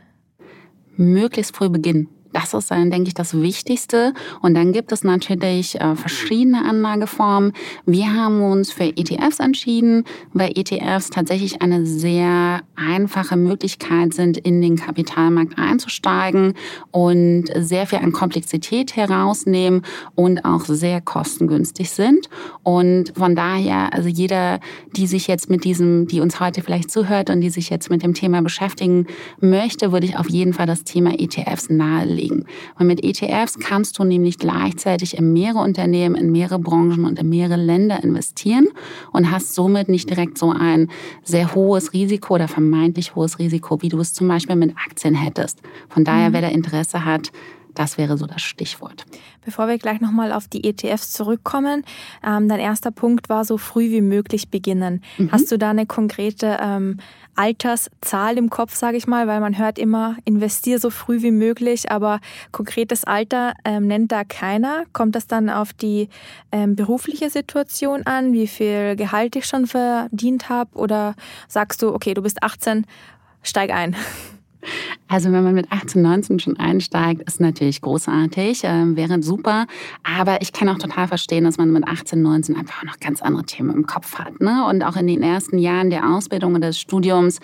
Möglichst 0.97 1.55
früh 1.55 1.69
beginnen 1.69 2.09
Das 2.35 2.53
ist 2.53 2.73
dann, 2.73 2.91
denke 2.91 3.07
ich, 3.07 3.15
das 3.15 3.41
Wichtigste. 3.41 4.13
Und 4.43 4.55
dann 4.55 4.73
gibt 4.73 4.91
es 4.91 5.05
natürlich 5.05 5.81
äh, 5.81 5.95
verschiedene 5.95 6.65
Anlageformen. 6.65 7.53
Wir 7.87 8.13
haben 8.13 8.43
uns 8.43 8.73
für 8.73 8.85
ETFs 8.85 9.39
entschieden, 9.39 10.03
weil 10.33 10.51
ETFs 10.57 11.11
tatsächlich 11.11 11.63
eine 11.63 11.87
sehr 11.87 12.63
einfache 12.75 13.37
Möglichkeit 13.37 14.15
sind, 14.15 14.37
in 14.37 14.61
den 14.61 14.75
Kapitalmarkt 14.75 15.57
einzusteigen 15.61 16.55
und 16.91 17.45
sehr 17.57 17.87
viel 17.87 18.01
an 18.01 18.11
Komplexität 18.11 18.97
herausnehmen 18.97 19.83
und 20.17 20.45
auch 20.45 20.65
sehr 20.65 21.01
kostengünstig 21.01 21.91
sind. 21.91 22.29
Und 22.65 23.13
von 23.17 23.37
daher, 23.37 23.95
also 23.95 24.09
jeder, 24.09 24.59
die 24.97 25.07
sich 25.07 25.29
jetzt 25.29 25.49
mit 25.49 25.63
diesem, 25.63 26.09
die 26.09 26.19
uns 26.19 26.41
heute 26.41 26.63
vielleicht 26.63 26.91
zuhört 26.91 27.31
und 27.31 27.43
die 27.43 27.51
sich 27.51 27.71
jetzt 27.71 27.91
mit 27.91 28.03
dem 28.03 28.13
Thema 28.13 28.43
beschäftigen 28.43 29.07
möchte, 29.39 29.93
würde 29.93 30.07
ich 30.07 30.19
auf 30.19 30.29
jeden 30.29 30.53
Fall 30.53 30.67
das 30.67 30.83
Thema 30.83 31.13
ETFs 31.17 31.71
nahelegen 31.71 32.24
liegen. 32.25 32.47
Und 32.79 32.87
mit 32.87 33.05
ETFs 33.05 33.59
kannst 33.59 33.99
du 33.99 34.05
nämlich 34.05 34.39
gleichzeitig 34.39 35.17
in 35.17 35.33
mehrere 35.33 35.61
Unternehmen, 35.61 36.15
in 36.15 36.33
mehrere 36.33 36.59
Branchen 36.59 37.05
und 37.05 37.19
in 37.19 37.29
mehrere 37.29 37.57
Länder 37.57 38.03
investieren 38.03 38.69
und 39.13 39.31
hast 39.31 39.55
somit 39.55 39.89
nicht 39.89 40.09
direkt 40.11 40.39
so 40.39 40.51
ein 40.51 40.89
sehr 41.23 41.55
hohes 41.55 41.93
Risiko 41.93 42.35
oder 42.35 42.49
vermeintlich 42.49 43.15
hohes 43.15 43.39
Risiko, 43.39 43.83
wie 43.83 43.89
du 43.89 43.99
es 44.01 44.13
zum 44.13 44.29
Beispiel 44.29 44.57
mit 44.57 44.75
Aktien 44.77 45.15
hättest. 45.15 45.61
Von 45.89 46.05
daher, 46.05 46.31
mhm. 46.31 46.35
wer 46.35 46.41
da 46.43 46.49
Interesse 46.49 47.05
hat, 47.05 47.31
das 47.75 47.99
wäre 47.99 48.17
so 48.17 48.27
das 48.27 48.43
Stichwort. 48.43 49.05
Bevor 49.45 49.69
wir 49.69 49.79
gleich 49.79 50.01
nochmal 50.01 50.33
auf 50.33 50.49
die 50.49 50.65
ETFs 50.65 51.13
zurückkommen, 51.13 51.85
ähm, 52.25 52.49
dein 52.49 52.61
erster 52.61 52.91
Punkt 52.91 53.29
war 53.29 53.45
so 53.45 53.59
früh 53.59 53.91
wie 53.91 54.01
möglich 54.01 54.49
beginnen. 54.49 55.03
Mhm. 55.19 55.33
Hast 55.33 55.51
du 55.51 55.59
da 55.59 55.71
eine 55.71 55.87
konkrete 55.87 56.59
ähm, 56.63 56.99
Alterszahl 57.37 58.39
im 58.39 58.51
Kopf, 58.51 58.75
sage 58.75 58.97
ich 58.97 59.07
mal, 59.07 59.27
weil 59.27 59.41
man 59.41 59.59
hört 59.59 59.79
immer, 59.79 60.17
investier 60.25 60.79
so 60.79 60.91
früh 60.91 61.23
wie 61.23 61.31
möglich, 61.31 61.91
aber 61.91 62.21
konkretes 62.53 63.05
Alter 63.05 63.55
ähm, 63.65 63.87
nennt 63.87 64.13
da 64.13 64.25
keiner. 64.25 64.85
Kommt 64.93 65.15
das 65.15 65.27
dann 65.27 65.51
auf 65.51 65.73
die 65.73 66.09
ähm, 66.53 66.77
berufliche 66.77 67.31
Situation 67.31 68.07
an, 68.07 68.33
wie 68.33 68.47
viel 68.47 68.97
Gehalt 68.97 69.37
ich 69.37 69.47
schon 69.47 69.67
verdient 69.67 70.49
habe 70.49 70.77
oder 70.77 71.15
sagst 71.49 71.83
du, 71.83 71.95
okay, 71.95 72.15
du 72.15 72.23
bist 72.23 72.43
18, 72.43 72.87
steig 73.43 73.71
ein? 73.71 73.97
Also 75.09 75.33
wenn 75.33 75.45
man 75.45 75.55
mit 75.55 75.71
18, 75.71 76.03
19 76.03 76.39
schon 76.39 76.57
einsteigt, 76.59 77.23
ist 77.23 77.41
natürlich 77.41 77.81
großartig, 77.81 78.65
äh, 78.65 78.97
wäre 78.97 79.23
super. 79.23 79.67
Aber 80.03 80.43
ich 80.43 80.53
kann 80.53 80.69
auch 80.69 80.79
total 80.79 81.09
verstehen, 81.09 81.45
dass 81.45 81.59
man 81.59 81.71
mit 81.71 81.87
18, 81.87 82.21
19 82.21 82.57
einfach 82.57 82.83
noch 82.85 82.99
ganz 82.99 83.23
andere 83.23 83.45
Themen 83.45 83.71
im 83.75 83.87
Kopf 83.87 84.19
hat. 84.19 84.41
Ne? 84.41 84.67
Und 84.69 84.83
auch 84.83 84.97
in 84.97 85.07
den 85.07 85.23
ersten 85.23 85.59
Jahren 85.59 85.91
der 85.91 86.11
Ausbildung 86.15 86.55
und 86.55 86.61
des 86.61 86.79
Studiums 86.79 87.41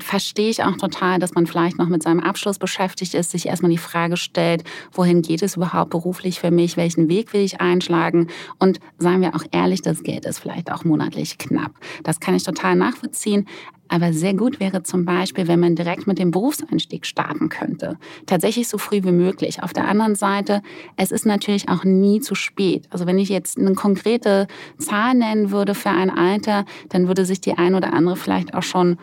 verstehe 0.00 0.50
ich 0.50 0.62
auch 0.62 0.76
total, 0.76 1.18
dass 1.18 1.34
man 1.34 1.46
vielleicht 1.46 1.78
noch 1.78 1.88
mit 1.88 2.02
seinem 2.02 2.20
Abschluss 2.20 2.58
beschäftigt 2.58 3.14
ist, 3.14 3.30
sich 3.30 3.46
erstmal 3.46 3.70
die 3.70 3.78
Frage 3.78 4.16
stellt, 4.16 4.64
wohin 4.92 5.22
geht 5.22 5.42
es 5.42 5.56
überhaupt 5.56 5.90
beruflich 5.90 6.40
für 6.40 6.50
mich, 6.50 6.76
welchen 6.76 7.08
Weg 7.08 7.32
will 7.32 7.40
ich 7.40 7.60
einschlagen 7.60 8.28
und 8.58 8.80
seien 8.98 9.20
wir 9.20 9.34
auch 9.34 9.44
ehrlich, 9.50 9.82
das 9.82 10.02
Geld 10.02 10.26
ist 10.26 10.40
vielleicht 10.40 10.70
auch 10.70 10.84
monatlich 10.84 11.38
knapp. 11.38 11.72
Das 12.02 12.20
kann 12.20 12.34
ich 12.34 12.42
total 12.42 12.76
nachvollziehen. 12.76 13.46
Aber 13.88 14.12
sehr 14.12 14.34
gut 14.34 14.60
wäre 14.60 14.82
zum 14.82 15.04
Beispiel, 15.04 15.48
wenn 15.48 15.60
man 15.60 15.74
direkt 15.74 16.06
mit 16.06 16.18
dem 16.18 16.30
Berufseinstieg 16.30 17.06
starten 17.06 17.48
könnte. 17.48 17.98
Tatsächlich 18.26 18.68
so 18.68 18.78
früh 18.78 19.02
wie 19.02 19.12
möglich. 19.12 19.62
Auf 19.62 19.72
der 19.72 19.88
anderen 19.88 20.14
Seite, 20.14 20.62
es 20.96 21.10
ist 21.10 21.26
natürlich 21.26 21.68
auch 21.68 21.84
nie 21.84 22.20
zu 22.20 22.34
spät. 22.34 22.86
Also 22.90 23.06
wenn 23.06 23.18
ich 23.18 23.28
jetzt 23.28 23.58
eine 23.58 23.74
konkrete 23.74 24.46
Zahl 24.78 25.14
nennen 25.14 25.50
würde 25.50 25.74
für 25.74 25.90
ein 25.90 26.10
Alter, 26.10 26.64
dann 26.90 27.08
würde 27.08 27.24
sich 27.24 27.40
die 27.40 27.54
ein 27.54 27.74
oder 27.74 27.92
andere 27.92 28.16
vielleicht 28.16 28.54
auch 28.54 28.62
schon 28.62 28.98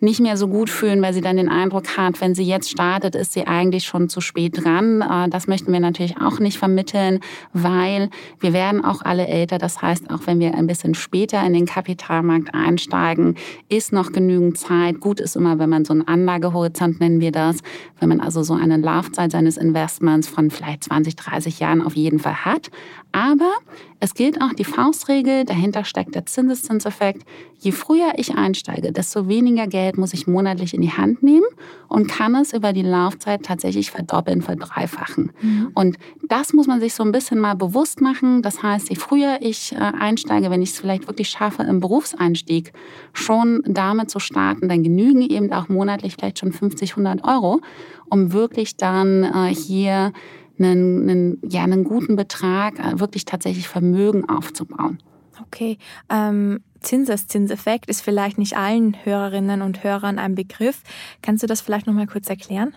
nicht 0.00 0.20
mehr 0.20 0.36
so 0.36 0.48
gut 0.48 0.70
fühlen, 0.70 1.02
weil 1.02 1.14
sie 1.14 1.20
dann 1.20 1.36
den 1.36 1.48
Eindruck 1.48 1.96
hat, 1.96 2.20
wenn 2.20 2.34
sie 2.34 2.44
jetzt 2.44 2.70
startet, 2.70 3.14
ist 3.14 3.32
sie 3.32 3.46
eigentlich 3.46 3.84
schon 3.84 4.08
zu 4.08 4.20
spät 4.20 4.64
dran. 4.64 5.00
Äh, 5.00 5.28
das 5.28 5.46
möchten 5.46 5.72
wir 5.72 5.80
natürlich 5.80 6.20
auch 6.20 6.38
nicht 6.38 6.58
vermitteln, 6.58 7.20
weil 7.52 8.10
wir 8.40 8.52
werden 8.52 8.84
auch 8.84 9.02
alle 9.02 9.26
älter. 9.26 9.58
Das 9.58 9.82
heißt, 9.82 10.10
auch 10.10 10.26
wenn 10.26 10.40
wir 10.40 10.54
ein 10.54 10.66
bisschen 10.66 10.94
später 10.94 11.44
in 11.44 11.52
den 11.52 11.66
Kapitalmarkt 11.66 12.54
einsteigen, 12.54 13.36
ist 13.68 13.92
noch 13.92 14.12
genügend 14.12 14.58
Zeit. 14.58 15.00
Gut 15.00 15.20
ist 15.20 15.36
immer, 15.36 15.58
wenn 15.58 15.70
man 15.70 15.84
so 15.84 15.92
einen 15.92 16.06
Anlagehorizont 16.06 17.00
nennen 17.00 17.20
wir 17.20 17.32
das, 17.32 17.58
wenn 18.00 18.08
man 18.08 18.20
also 18.20 18.42
so 18.42 18.54
eine 18.54 18.76
Laufzeit 18.76 19.32
seines 19.32 19.56
Investments 19.56 20.28
von 20.28 20.50
vielleicht 20.50 20.84
20, 20.84 21.16
30 21.16 21.60
Jahren 21.60 21.82
auf 21.82 21.96
jeden 21.96 22.18
Fall 22.18 22.44
hat. 22.44 22.70
Aber 23.16 23.54
es 23.98 24.12
gilt 24.12 24.42
auch 24.42 24.52
die 24.52 24.64
Faustregel, 24.64 25.46
dahinter 25.46 25.86
steckt 25.86 26.14
der 26.14 26.26
Zinseszinseffekt. 26.26 27.22
Je 27.58 27.72
früher 27.72 28.12
ich 28.18 28.34
einsteige, 28.34 28.92
desto 28.92 29.26
weniger 29.26 29.66
Geld 29.66 29.96
muss 29.96 30.12
ich 30.12 30.26
monatlich 30.26 30.74
in 30.74 30.82
die 30.82 30.92
Hand 30.92 31.22
nehmen 31.22 31.46
und 31.88 32.08
kann 32.08 32.34
es 32.34 32.52
über 32.52 32.74
die 32.74 32.82
Laufzeit 32.82 33.42
tatsächlich 33.42 33.90
verdoppeln, 33.90 34.42
verdreifachen. 34.42 35.32
Mhm. 35.40 35.70
Und 35.72 35.96
das 36.28 36.52
muss 36.52 36.66
man 36.66 36.78
sich 36.78 36.92
so 36.92 37.04
ein 37.04 37.10
bisschen 37.10 37.40
mal 37.40 37.54
bewusst 37.54 38.02
machen. 38.02 38.42
Das 38.42 38.62
heißt, 38.62 38.90
je 38.90 38.96
früher 38.96 39.38
ich 39.40 39.72
äh, 39.72 39.76
einsteige, 39.76 40.50
wenn 40.50 40.60
ich 40.60 40.72
es 40.72 40.78
vielleicht 40.78 41.06
wirklich 41.06 41.30
schaffe, 41.30 41.62
im 41.62 41.80
Berufseinstieg 41.80 42.74
schon 43.14 43.62
damit 43.66 44.10
zu 44.10 44.18
starten, 44.18 44.68
dann 44.68 44.82
genügen 44.82 45.22
eben 45.22 45.50
auch 45.54 45.70
monatlich 45.70 46.16
vielleicht 46.16 46.40
schon 46.40 46.52
50, 46.52 46.90
100 46.90 47.24
Euro, 47.24 47.62
um 48.10 48.34
wirklich 48.34 48.76
dann 48.76 49.24
äh, 49.24 49.54
hier 49.54 50.12
einen, 50.58 51.08
einen, 51.08 51.38
ja, 51.48 51.62
einen 51.62 51.84
guten 51.84 52.16
Betrag, 52.16 52.78
äh, 52.78 52.98
wirklich 52.98 53.24
tatsächlich 53.24 53.68
Vermögen 53.68 54.28
aufzubauen. 54.28 54.98
Okay, 55.42 55.78
ähm, 56.08 56.60
Zinseszinseffekt 56.80 57.88
ist 57.90 58.00
vielleicht 58.00 58.38
nicht 58.38 58.56
allen 58.56 58.96
Hörerinnen 59.04 59.62
und 59.62 59.84
Hörern 59.84 60.18
ein 60.18 60.34
Begriff. 60.34 60.82
Kannst 61.22 61.42
du 61.42 61.46
das 61.46 61.60
vielleicht 61.60 61.86
noch 61.86 61.94
mal 61.94 62.06
kurz 62.06 62.28
erklären? 62.28 62.74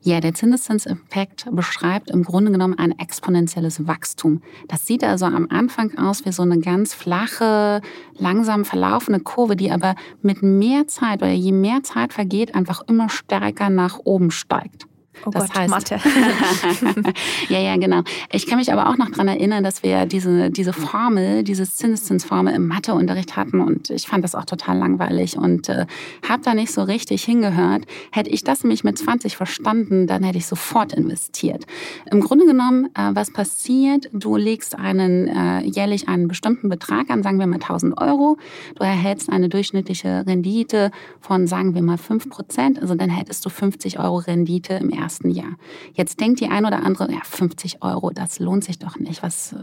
Ja, 0.00 0.20
der 0.20 0.32
Zinseszinseffekt 0.32 1.48
beschreibt 1.50 2.10
im 2.10 2.22
Grunde 2.22 2.52
genommen 2.52 2.78
ein 2.78 2.96
exponentielles 2.98 3.88
Wachstum. 3.88 4.42
Das 4.68 4.86
sieht 4.86 5.02
also 5.02 5.26
am 5.26 5.48
Anfang 5.50 5.98
aus 5.98 6.24
wie 6.24 6.30
so 6.30 6.42
eine 6.42 6.60
ganz 6.60 6.94
flache, 6.94 7.80
langsam 8.16 8.64
verlaufende 8.64 9.20
Kurve, 9.20 9.56
die 9.56 9.72
aber 9.72 9.96
mit 10.22 10.42
mehr 10.42 10.86
Zeit 10.86 11.20
oder 11.20 11.32
je 11.32 11.52
mehr 11.52 11.82
Zeit 11.82 12.12
vergeht, 12.12 12.54
einfach 12.54 12.82
immer 12.86 13.08
stärker 13.08 13.70
nach 13.70 13.98
oben 14.04 14.30
steigt. 14.30 14.87
Oh 15.24 15.30
das 15.30 15.48
Gott, 15.48 15.58
heißt, 15.58 15.70
Mathe. 15.70 16.00
ja, 17.48 17.58
ja, 17.58 17.76
genau. 17.76 18.02
Ich 18.32 18.46
kann 18.46 18.58
mich 18.58 18.72
aber 18.72 18.88
auch 18.88 18.96
noch 18.96 19.10
daran 19.10 19.28
erinnern, 19.28 19.64
dass 19.64 19.82
wir 19.82 20.06
diese, 20.06 20.50
diese 20.50 20.72
Formel, 20.72 21.42
diese 21.42 21.64
Zinseszinsformel 21.64 22.54
im 22.54 22.66
Matheunterricht 22.66 23.36
hatten 23.36 23.60
und 23.60 23.90
ich 23.90 24.06
fand 24.06 24.24
das 24.24 24.34
auch 24.34 24.44
total 24.44 24.78
langweilig 24.78 25.36
und 25.36 25.68
äh, 25.68 25.86
habe 26.28 26.42
da 26.42 26.54
nicht 26.54 26.72
so 26.72 26.82
richtig 26.82 27.24
hingehört. 27.24 27.84
Hätte 28.12 28.30
ich 28.30 28.44
das 28.44 28.62
nämlich 28.62 28.84
mit 28.84 28.98
20 28.98 29.36
verstanden, 29.36 30.06
dann 30.06 30.22
hätte 30.22 30.38
ich 30.38 30.46
sofort 30.46 30.92
investiert. 30.92 31.64
Im 32.10 32.20
Grunde 32.20 32.46
genommen, 32.46 32.88
äh, 32.94 33.10
was 33.14 33.32
passiert, 33.32 34.08
du 34.12 34.36
legst 34.36 34.78
einen 34.78 35.28
äh, 35.28 35.60
jährlich 35.64 36.08
einen 36.08 36.28
bestimmten 36.28 36.68
Betrag 36.68 37.10
an, 37.10 37.22
sagen 37.22 37.38
wir 37.38 37.46
mal 37.46 37.56
1000 37.56 38.00
Euro. 38.00 38.36
Du 38.76 38.84
erhältst 38.84 39.30
eine 39.30 39.48
durchschnittliche 39.48 40.24
Rendite 40.26 40.90
von, 41.20 41.46
sagen 41.46 41.74
wir 41.74 41.82
mal 41.82 41.98
5 41.98 42.28
Prozent. 42.28 42.80
Also 42.80 42.94
dann 42.94 43.10
hättest 43.10 43.44
du 43.44 43.50
50 43.50 43.98
Euro 43.98 44.16
Rendite 44.16 44.74
im 44.74 44.90
ersten 44.90 45.07
ersten 45.08 45.30
Jahr. 45.30 45.56
Jetzt 45.94 46.20
denkt 46.20 46.40
die 46.40 46.48
ein 46.48 46.66
oder 46.66 46.84
andere, 46.84 47.10
ja, 47.10 47.20
50 47.24 47.82
Euro, 47.82 48.10
das 48.10 48.38
lohnt 48.40 48.62
sich 48.62 48.78
doch 48.78 48.98
nicht. 48.98 49.22
Was, 49.22 49.56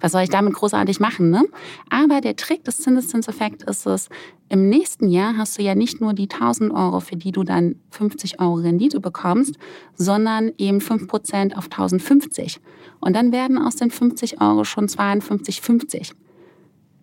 was 0.00 0.12
soll 0.12 0.22
ich 0.22 0.30
damit 0.30 0.54
großartig 0.54 1.00
machen? 1.00 1.28
Ne? 1.28 1.44
Aber 1.90 2.22
der 2.22 2.34
Trick 2.34 2.64
des 2.64 2.78
Zinseszinseffekts 2.78 3.62
ist 3.64 3.86
es, 3.86 4.08
im 4.48 4.70
nächsten 4.70 5.08
Jahr 5.08 5.36
hast 5.36 5.58
du 5.58 5.62
ja 5.62 5.74
nicht 5.74 6.00
nur 6.00 6.14
die 6.14 6.30
1000 6.30 6.72
Euro, 6.72 7.00
für 7.00 7.16
die 7.16 7.30
du 7.30 7.42
dann 7.42 7.76
50 7.90 8.40
Euro 8.40 8.54
Rendite 8.54 9.00
bekommst, 9.00 9.56
sondern 9.96 10.52
eben 10.56 10.78
5% 10.78 11.54
auf 11.54 11.64
1050. 11.64 12.60
Und 13.00 13.14
dann 13.14 13.32
werden 13.32 13.58
aus 13.58 13.76
den 13.76 13.90
50 13.90 14.40
Euro 14.40 14.64
schon 14.64 14.86
52,50 14.86 16.12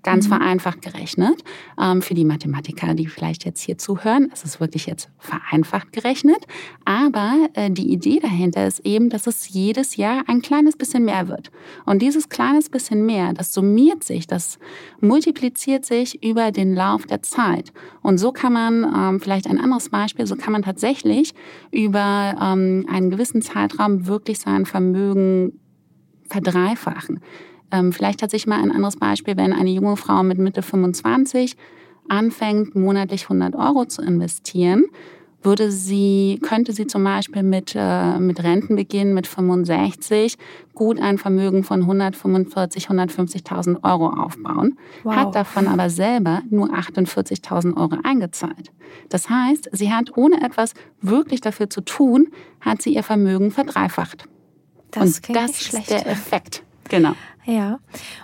ganz 0.03 0.25
mhm. 0.25 0.35
vereinfacht 0.35 0.81
gerechnet. 0.81 1.43
Ähm, 1.81 2.01
für 2.01 2.13
die 2.13 2.25
Mathematiker, 2.25 2.93
die 2.93 3.07
vielleicht 3.07 3.45
jetzt 3.45 3.61
hier 3.61 3.77
zuhören, 3.77 4.29
ist 4.31 4.45
es 4.45 4.59
wirklich 4.59 4.85
jetzt 4.85 5.09
vereinfacht 5.17 5.91
gerechnet. 5.91 6.45
Aber 6.85 7.33
äh, 7.53 7.71
die 7.71 7.91
Idee 7.91 8.19
dahinter 8.19 8.67
ist 8.67 8.79
eben, 8.81 9.09
dass 9.09 9.27
es 9.27 9.49
jedes 9.49 9.95
Jahr 9.95 10.23
ein 10.27 10.41
kleines 10.41 10.75
bisschen 10.75 11.05
mehr 11.05 11.27
wird. 11.27 11.51
Und 11.85 12.01
dieses 12.01 12.29
kleines 12.29 12.69
bisschen 12.69 13.05
mehr, 13.05 13.33
das 13.33 13.53
summiert 13.53 14.03
sich, 14.03 14.27
das 14.27 14.59
multipliziert 14.99 15.85
sich 15.85 16.23
über 16.23 16.51
den 16.51 16.75
Lauf 16.75 17.05
der 17.05 17.21
Zeit. 17.21 17.71
Und 18.01 18.17
so 18.17 18.31
kann 18.31 18.53
man, 18.53 18.83
ähm, 18.83 19.19
vielleicht 19.19 19.47
ein 19.47 19.59
anderes 19.59 19.89
Beispiel, 19.89 20.27
so 20.27 20.35
kann 20.35 20.53
man 20.53 20.63
tatsächlich 20.63 21.33
über 21.71 22.35
ähm, 22.41 22.85
einen 22.89 23.09
gewissen 23.09 23.41
Zeitraum 23.41 24.07
wirklich 24.07 24.39
sein 24.39 24.65
Vermögen 24.65 25.59
verdreifachen. 26.29 27.21
Ähm, 27.73 27.91
vielleicht 27.91 28.21
hat 28.21 28.29
sich 28.29 28.45
mal 28.45 28.61
ein 28.61 28.71
anderes 28.71 28.97
Beispiel, 28.97 29.35
wenn 29.35 29.51
eine 29.51 29.71
junge 29.71 29.97
Frau 29.97 30.21
mit 30.21 30.37
Mitte 30.37 30.61
25 30.61 31.57
anfängt, 32.07 32.75
monatlich 32.75 33.23
100 33.23 33.55
Euro 33.55 33.85
zu 33.85 34.03
investieren, 34.03 34.85
würde 35.41 35.71
sie, 35.71 36.39
könnte 36.41 36.71
sie 36.71 36.87
zum 36.87 37.03
Beispiel 37.03 37.41
mit, 37.43 37.73
äh, 37.75 38.19
mit 38.19 38.43
Rentenbeginn 38.43 39.13
mit 39.13 39.27
65 39.27 40.37
gut 40.75 41.01
ein 41.01 41.17
Vermögen 41.17 41.63
von 41.63 41.81
145, 41.81 42.87
150.000 42.87 43.83
Euro 43.83 44.07
aufbauen, 44.07 44.77
wow. 45.03 45.15
hat 45.15 45.35
davon 45.35 45.67
aber 45.67 45.89
selber 45.89 46.43
nur 46.49 46.69
48.000 46.69 47.75
Euro 47.75 47.97
eingezahlt. 48.03 48.71
Das 49.09 49.29
heißt, 49.29 49.69
sie 49.71 49.91
hat 49.91 50.15
ohne 50.15 50.43
etwas 50.43 50.75
wirklich 51.01 51.41
dafür 51.41 51.69
zu 51.69 51.81
tun, 51.81 52.27
hat 52.61 52.83
sie 52.83 52.93
ihr 52.93 53.03
Vermögen 53.03 53.51
verdreifacht. 53.51 54.25
Das 54.91 55.19
Und 55.19 55.35
das 55.35 55.73
ist 55.73 55.89
der 55.89 56.07
Effekt. 56.07 56.63
Genau. 56.93 57.13
Ja, 57.45 57.79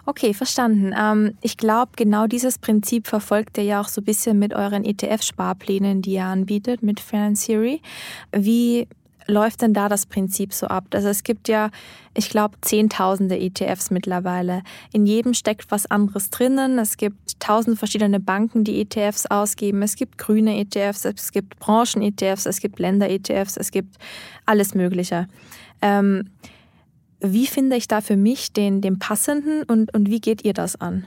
okay, 0.06 0.36
verstanden. 0.36 0.94
Ähm, 0.96 1.36
ich 1.42 1.58
glaube, 1.58 1.94
genau 1.96 2.28
dieses 2.28 2.60
Prinzip 2.60 3.08
verfolgt 3.08 3.58
ihr 3.58 3.64
ja 3.64 3.82
auch 3.82 3.88
so 3.88 4.00
ein 4.00 4.06
bisschen 4.06 4.38
mit 4.38 4.54
euren 4.54 4.86
ETF-Sparplänen, 4.86 6.04
die 6.04 6.14
ihr 6.14 6.26
anbietet, 6.26 6.84
mit 6.84 7.00
Financiary. 7.00 7.82
Wie 8.32 8.88
läuft 9.26 9.64
denn 9.64 9.74
da 9.74 9.90
das 9.90 10.06
Prinzip 10.06 10.54
so 10.54 10.68
ab? 10.68 10.86
Also 10.94 11.10
es 11.10 11.24
gibt 11.24 11.48
ja, 11.48 11.72
ich 12.14 12.30
glaube, 12.30 12.58
zehntausende 12.62 13.40
ETFs 13.40 13.90
mittlerweile. 13.90 14.62
In 14.94 15.08
jedem 15.08 15.34
steckt 15.34 15.72
was 15.72 15.90
anderes 15.90 16.30
drinnen. 16.30 16.78
Es 16.78 16.96
gibt 16.98 17.40
tausend 17.40 17.80
verschiedene 17.80 18.20
Banken, 18.20 18.64
die 18.64 18.82
ETFs 18.82 19.26
ausgeben. 19.26 19.82
Es 19.82 19.96
gibt 19.96 20.20
grüne 20.20 20.60
ETFs, 20.60 21.06
es 21.06 21.32
gibt 21.32 21.58
Branchen-ETFs, 21.58 22.46
es 22.46 22.60
gibt 22.60 22.78
Länder-ETFs, 22.78 23.58
es 23.58 23.72
gibt 23.72 23.96
alles 24.46 24.76
Mögliche. 24.76 25.28
Ähm, 25.82 26.30
wie 27.22 27.48
finde 27.48 27.76
ich 27.76 27.88
da 27.88 28.02
für 28.02 28.18
mich 28.18 28.54
den, 28.54 28.82
den 28.82 29.00
passenden 29.00 29.64
und, 29.64 29.94
und 29.94 30.10
wie 30.10 30.22
geht 30.22 30.44
ihr 30.44 30.54
das 30.54 30.80
an? 30.80 31.06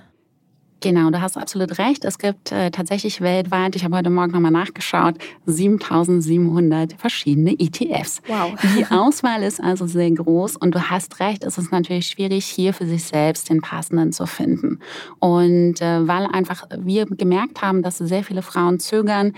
Genau, 0.83 1.11
du 1.11 1.21
hast 1.21 1.37
absolut 1.37 1.79
recht. 1.79 2.05
Es 2.05 2.19
gibt 2.19 2.51
äh, 2.51 2.73
tatsächlich 2.73 3.21
weltweit, 3.21 3.77
ich 3.77 3.85
habe 3.85 3.97
heute 3.97 4.11
Morgen 4.11 4.33
nochmal 4.33 4.51
nachgeschaut, 4.51 5.15
7700 5.47 6.95
verschiedene 6.95 7.53
ETFs. 7.53 8.21
Wow. 8.27 8.55
Die 8.77 8.85
Auswahl 8.87 9.45
ist 9.45 9.63
also 9.63 9.87
sehr 9.87 10.11
groß 10.11 10.57
und 10.57 10.75
du 10.75 10.91
hast 10.91 11.21
recht, 11.21 11.45
es 11.45 11.57
ist 11.57 11.71
natürlich 11.71 12.09
schwierig, 12.09 12.47
hier 12.47 12.75
für 12.75 12.87
sich 12.87 13.05
selbst 13.05 13.49
den 13.49 13.61
passenden 13.61 14.11
zu 14.11 14.27
finden. 14.27 14.81
Und 15.21 15.81
äh, 15.81 16.09
weil 16.09 16.27
einfach 16.27 16.67
wir 16.77 17.07
gemerkt 17.07 17.63
haben, 17.63 17.83
dass 17.83 17.99
sehr 17.99 18.25
viele 18.25 18.43
Frauen 18.43 18.81
zögern 18.81 19.35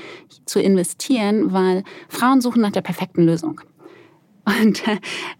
zu 0.46 0.60
investieren, 0.60 1.52
weil 1.52 1.84
Frauen 2.08 2.40
suchen 2.40 2.62
nach 2.62 2.72
der 2.72 2.80
perfekten 2.80 3.22
Lösung. 3.22 3.60
Und 4.44 4.82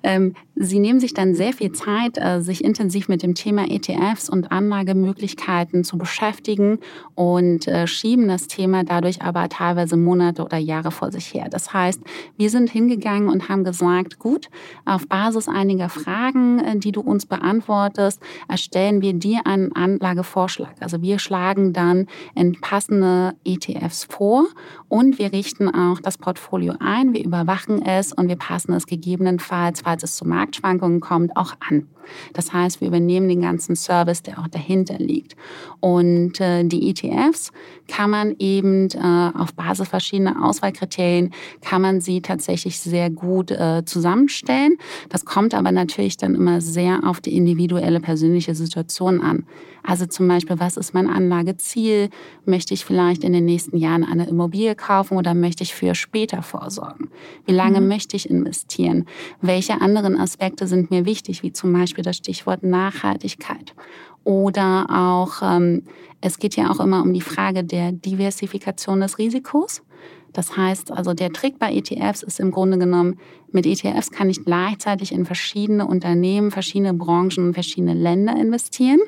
ähm, 0.02 0.34
sie 0.54 0.78
nehmen 0.78 0.98
sich 0.98 1.12
dann 1.12 1.34
sehr 1.34 1.52
viel 1.52 1.72
Zeit, 1.72 2.16
äh, 2.16 2.40
sich 2.40 2.64
intensiv 2.64 3.08
mit 3.08 3.22
dem 3.22 3.34
Thema 3.34 3.70
ETFs 3.70 4.30
und 4.30 4.50
Anlagemöglichkeiten 4.50 5.84
zu 5.84 5.98
beschäftigen 5.98 6.78
und 7.14 7.68
äh, 7.68 7.86
schieben 7.86 8.28
das 8.28 8.46
Thema 8.46 8.82
dadurch 8.84 9.20
aber 9.20 9.48
teilweise 9.48 9.96
Monate 9.96 10.42
oder 10.42 10.56
Jahre 10.56 10.90
vor 10.90 11.12
sich 11.12 11.34
her. 11.34 11.48
Das 11.50 11.74
heißt, 11.74 12.02
wir 12.36 12.48
sind 12.48 12.70
hingegangen 12.70 13.28
und 13.28 13.48
haben 13.48 13.64
gesagt, 13.64 14.18
gut, 14.18 14.48
auf 14.86 15.06
Basis 15.06 15.48
einiger 15.48 15.90
Fragen, 15.90 16.60
äh, 16.60 16.78
die 16.78 16.92
du 16.92 17.02
uns 17.02 17.26
beantwortest, 17.26 18.22
erstellen 18.48 19.02
wir 19.02 19.12
dir 19.12 19.46
einen 19.46 19.72
Anlagevorschlag. 19.72 20.74
Also 20.80 21.02
wir 21.02 21.18
schlagen 21.18 21.72
dann 21.74 22.06
in 22.34 22.58
passende 22.60 23.34
ETFs 23.44 24.04
vor 24.04 24.46
und 24.88 25.18
wir 25.18 25.32
richten 25.32 25.68
auch 25.68 26.00
das 26.00 26.16
Portfolio 26.16 26.74
ein, 26.80 27.12
wir 27.12 27.24
überwachen 27.24 27.82
es 27.82 28.12
und 28.12 28.28
wir 28.28 28.36
passen 28.36 28.72
es 28.72 28.86
gegebenenfalls, 28.94 29.82
falls 29.82 30.02
es 30.02 30.16
zu 30.16 30.26
Marktschwankungen 30.26 31.00
kommt, 31.00 31.36
auch 31.36 31.54
an. 31.68 31.86
Das 32.32 32.52
heißt, 32.52 32.80
wir 32.80 32.88
übernehmen 32.88 33.28
den 33.28 33.40
ganzen 33.40 33.76
Service, 33.76 34.22
der 34.22 34.38
auch 34.38 34.48
dahinter 34.48 34.98
liegt. 34.98 35.36
Und 35.80 36.40
äh, 36.40 36.64
die 36.64 36.90
ETFs 36.90 37.52
kann 37.88 38.10
man 38.10 38.34
eben 38.38 38.88
äh, 38.90 39.30
auf 39.34 39.54
Basis 39.54 39.88
verschiedener 39.88 40.44
Auswahlkriterien, 40.44 41.32
kann 41.60 41.82
man 41.82 42.00
sie 42.00 42.20
tatsächlich 42.20 42.78
sehr 42.78 43.10
gut 43.10 43.50
äh, 43.50 43.84
zusammenstellen. 43.84 44.76
Das 45.08 45.24
kommt 45.24 45.54
aber 45.54 45.72
natürlich 45.72 46.16
dann 46.16 46.34
immer 46.34 46.60
sehr 46.60 47.00
auf 47.04 47.20
die 47.20 47.36
individuelle 47.36 48.00
persönliche 48.00 48.54
Situation 48.54 49.20
an. 49.20 49.46
Also 49.86 50.06
zum 50.06 50.26
Beispiel, 50.26 50.58
was 50.58 50.78
ist 50.78 50.94
mein 50.94 51.10
Anlageziel? 51.10 52.08
Möchte 52.46 52.72
ich 52.72 52.86
vielleicht 52.86 53.22
in 53.22 53.34
den 53.34 53.44
nächsten 53.44 53.76
Jahren 53.76 54.02
eine 54.02 54.26
Immobilie 54.26 54.74
kaufen 54.74 55.18
oder 55.18 55.34
möchte 55.34 55.62
ich 55.62 55.74
für 55.74 55.94
später 55.94 56.42
vorsorgen? 56.42 57.10
Wie 57.44 57.52
lange 57.52 57.82
mhm. 57.82 57.88
möchte 57.88 58.16
ich 58.16 58.30
investieren? 58.30 58.83
Welche 59.40 59.80
anderen 59.80 60.18
Aspekte 60.18 60.66
sind 60.66 60.90
mir 60.90 61.04
wichtig, 61.04 61.42
wie 61.42 61.52
zum 61.52 61.72
Beispiel 61.72 62.04
das 62.04 62.16
Stichwort 62.16 62.62
Nachhaltigkeit? 62.62 63.74
Oder 64.24 64.86
auch, 64.90 65.42
ähm, 65.42 65.84
es 66.20 66.38
geht 66.38 66.56
ja 66.56 66.70
auch 66.70 66.80
immer 66.80 67.02
um 67.02 67.12
die 67.12 67.20
Frage 67.20 67.64
der 67.64 67.92
Diversifikation 67.92 69.00
des 69.00 69.18
Risikos. 69.18 69.82
Das 70.32 70.56
heißt 70.56 70.90
also, 70.90 71.14
der 71.14 71.32
Trick 71.32 71.58
bei 71.58 71.72
ETFs 71.72 72.22
ist 72.22 72.40
im 72.40 72.50
Grunde 72.50 72.78
genommen, 72.78 73.18
mit 73.54 73.66
ETFs 73.66 74.10
kann 74.10 74.28
ich 74.28 74.44
gleichzeitig 74.44 75.12
in 75.12 75.24
verschiedene 75.24 75.86
Unternehmen, 75.86 76.50
verschiedene 76.50 76.92
Branchen 76.92 77.46
und 77.46 77.54
verschiedene 77.54 77.94
Länder 77.94 78.36
investieren. 78.36 79.00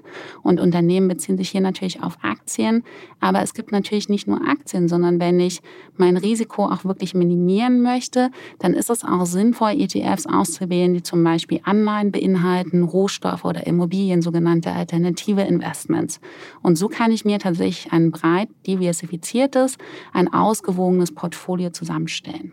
Und 0.43 0.61
Unternehmen 0.61 1.09
beziehen 1.09 1.37
sich 1.37 1.51
hier 1.51 1.61
natürlich 1.61 2.03
auf 2.03 2.19
Aktien. 2.23 2.85
Aber 3.21 3.43
es 3.43 3.55
gibt 3.55 3.73
natürlich 3.73 4.09
nicht 4.09 4.29
nur 4.29 4.41
Aktien, 4.49 4.89
sondern 4.89 5.21
wenn 5.21 5.41
ich 5.41 5.63
mein 5.97 6.17
Risiko 6.17 6.67
auch 6.67 6.85
wirklich 6.85 7.15
minimieren 7.15 7.83
möchte, 7.83 8.31
dann 8.59 8.75
ist 8.75 8.89
es 8.89 9.05
auch 9.05 9.27
sinnvoll, 9.27 9.73
ETFs 9.73 10.27
auszuwählen, 10.27 10.95
die 10.95 11.03
zum 11.03 11.25
Beispiel 11.25 11.61
Anleihen 11.65 12.13
beinhalten, 12.13 12.85
Rohstoffe 12.85 13.45
oder 13.45 13.67
Immobilien, 13.67 14.23
sogenannte 14.23 14.73
alternative 14.73 15.43
Investments. 15.43 16.21
Und 16.63 16.77
so 16.77 16.89
kann 16.89 17.11
ich 17.11 17.25
mir 17.25 17.39
tatsächlich 17.39 17.93
ein 17.93 18.13
breit 18.13 18.49
diversifiziertes, 18.67 19.77
ein 20.13 20.33
ausgewogenes 20.33 21.13
Portfolio 21.13 21.71
zusammenstellen. 21.71 22.53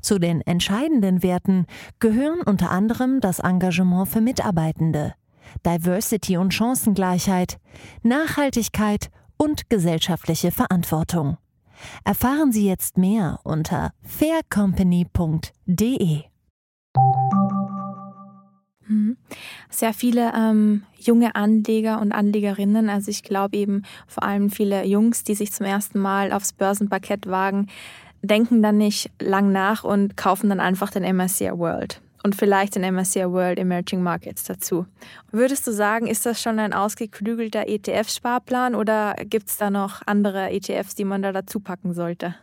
Zu 0.00 0.18
den 0.18 0.40
entscheidenden 0.42 1.22
Werten 1.22 1.66
gehören 2.00 2.40
unter 2.40 2.70
anderem 2.70 3.20
das 3.20 3.38
Engagement 3.38 4.08
für 4.08 4.20
Mitarbeitende, 4.20 5.14
Diversity 5.64 6.36
und 6.36 6.52
Chancengleichheit, 6.52 7.58
Nachhaltigkeit 8.02 9.10
und 9.36 9.70
gesellschaftliche 9.70 10.50
Verantwortung. 10.50 11.38
Erfahren 12.04 12.52
Sie 12.52 12.66
jetzt 12.66 12.98
mehr 12.98 13.40
unter 13.44 13.92
faircompany.de. 14.02 16.24
Mhm. 18.88 19.18
Sehr 19.68 19.92
viele 19.92 20.32
ähm, 20.34 20.82
junge 20.98 21.36
Anleger 21.36 22.00
und 22.00 22.12
Anlegerinnen, 22.12 22.88
also 22.88 23.10
ich 23.10 23.22
glaube 23.22 23.56
eben 23.56 23.82
vor 24.06 24.22
allem 24.22 24.50
viele 24.50 24.84
Jungs, 24.86 25.24
die 25.24 25.34
sich 25.34 25.52
zum 25.52 25.66
ersten 25.66 25.98
Mal 25.98 26.32
aufs 26.32 26.54
Börsenparkett 26.54 27.26
wagen, 27.26 27.68
denken 28.22 28.62
dann 28.62 28.78
nicht 28.78 29.10
lang 29.20 29.52
nach 29.52 29.84
und 29.84 30.16
kaufen 30.16 30.48
dann 30.48 30.60
einfach 30.60 30.90
den 30.90 31.04
MSCI 31.16 31.52
World 31.52 32.00
und 32.22 32.34
vielleicht 32.34 32.74
den 32.74 32.94
MSCI 32.94 33.30
World 33.30 33.58
Emerging 33.58 34.02
Markets 34.02 34.44
dazu. 34.44 34.86
Würdest 35.30 35.66
du 35.66 35.72
sagen, 35.72 36.06
ist 36.06 36.26
das 36.26 36.42
schon 36.42 36.58
ein 36.58 36.72
ausgeklügelter 36.72 37.68
ETF-Sparplan 37.68 38.74
oder 38.74 39.14
gibt 39.24 39.48
es 39.48 39.56
da 39.56 39.70
noch 39.70 40.02
andere 40.06 40.50
ETFs, 40.50 40.94
die 40.94 41.04
man 41.04 41.22
da 41.22 41.32
dazu 41.32 41.60
packen 41.60 41.94
sollte? 41.94 42.34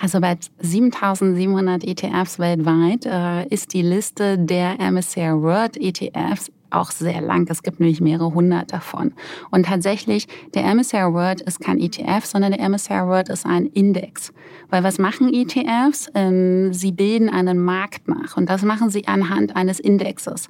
Also 0.00 0.20
bei 0.20 0.36
7700 0.58 1.84
ETFs 1.84 2.38
weltweit 2.38 3.06
äh, 3.06 3.46
ist 3.46 3.72
die 3.72 3.82
Liste 3.82 4.38
der 4.38 4.80
MSCI 4.80 5.32
World 5.40 5.76
ETFs 5.76 6.50
auch 6.74 6.90
sehr 6.90 7.20
lang. 7.20 7.46
Es 7.50 7.62
gibt 7.62 7.80
nämlich 7.80 8.00
mehrere 8.00 8.32
hundert 8.34 8.72
davon. 8.72 9.12
Und 9.50 9.66
tatsächlich, 9.66 10.26
der 10.54 10.64
MSCI 10.74 11.12
World 11.12 11.40
ist 11.40 11.60
kein 11.60 11.80
ETF, 11.80 12.24
sondern 12.24 12.52
der 12.52 12.68
MSCI 12.68 13.06
World 13.06 13.28
ist 13.28 13.46
ein 13.46 13.66
Index. 13.66 14.32
Weil 14.70 14.82
was 14.82 14.98
machen 14.98 15.32
ETFs? 15.32 16.08
Ähm, 16.14 16.72
sie 16.72 16.92
bilden 16.92 17.28
einen 17.28 17.62
Markt 17.62 18.08
nach 18.08 18.36
und 18.36 18.48
das 18.48 18.62
machen 18.62 18.90
sie 18.90 19.06
anhand 19.06 19.56
eines 19.56 19.80
Indexes. 19.80 20.48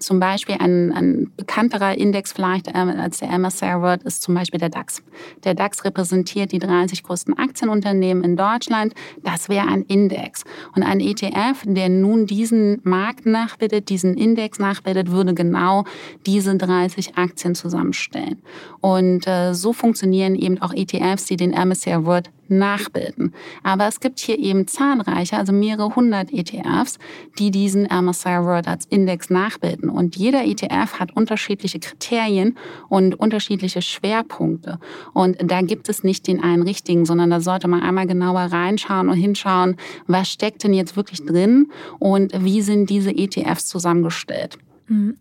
Zum 0.00 0.18
Beispiel 0.18 0.56
ein, 0.58 0.92
ein 0.92 1.30
bekannterer 1.36 1.96
Index 1.96 2.32
vielleicht 2.32 2.68
ähm, 2.74 2.88
als 2.88 3.18
der 3.18 3.38
MSCI 3.38 3.80
World 3.80 4.02
ist 4.02 4.22
zum 4.22 4.34
Beispiel 4.34 4.58
der 4.58 4.70
DAX. 4.70 5.02
Der 5.44 5.54
DAX 5.54 5.84
repräsentiert 5.84 6.52
die 6.52 6.58
30 6.58 7.02
größten 7.02 7.36
Aktienunternehmen 7.36 8.24
in 8.24 8.34
Deutschland. 8.34 8.94
Das 9.22 9.50
wäre 9.50 9.68
ein 9.68 9.82
Index. 9.82 10.44
Und 10.74 10.84
ein 10.84 11.00
ETF, 11.00 11.64
der 11.66 11.90
nun 11.90 12.24
diesen 12.24 12.80
Markt 12.82 13.26
nachbildet, 13.26 13.90
diesen 13.90 14.16
Index 14.16 14.58
nachbildet, 14.58 15.10
würde 15.10 15.34
genau 15.34 15.84
diese 16.24 16.56
30 16.56 17.18
Aktien 17.18 17.54
zusammenstellen. 17.54 18.40
Und 18.80 19.26
äh, 19.26 19.52
so 19.52 19.74
funktionieren 19.74 20.34
eben 20.34 20.62
auch 20.62 20.72
ETFs, 20.72 21.26
die 21.26 21.36
den 21.36 21.50
MSCI 21.50 22.06
World 22.06 22.30
nachbilden. 22.50 23.34
Aber 23.62 23.86
es 23.86 24.00
gibt 24.00 24.20
hier 24.20 24.38
eben 24.38 24.66
zahlreiche, 24.66 25.36
also 25.36 25.52
mehrere 25.52 25.94
hundert 25.94 26.32
ETFs, 26.32 26.98
die 27.38 27.50
diesen 27.50 27.84
MSCI 27.84 28.44
World 28.44 28.68
als 28.68 28.86
Index 28.86 29.30
nachbilden. 29.30 29.88
Und 29.88 30.16
jeder 30.16 30.44
ETF 30.44 30.98
hat 30.98 31.16
unterschiedliche 31.16 31.78
Kriterien 31.78 32.56
und 32.88 33.14
unterschiedliche 33.14 33.82
Schwerpunkte. 33.82 34.78
Und 35.12 35.38
da 35.42 35.62
gibt 35.62 35.88
es 35.88 36.04
nicht 36.04 36.26
den 36.26 36.42
einen 36.42 36.62
richtigen, 36.62 37.06
sondern 37.06 37.30
da 37.30 37.40
sollte 37.40 37.68
man 37.68 37.82
einmal 37.82 38.06
genauer 38.06 38.40
reinschauen 38.40 39.08
und 39.08 39.16
hinschauen, 39.16 39.76
was 40.06 40.30
steckt 40.30 40.64
denn 40.64 40.74
jetzt 40.74 40.96
wirklich 40.96 41.24
drin 41.24 41.70
und 41.98 42.32
wie 42.44 42.62
sind 42.62 42.90
diese 42.90 43.10
ETFs 43.10 43.66
zusammengestellt. 43.66 44.58
Mhm. 44.90 45.16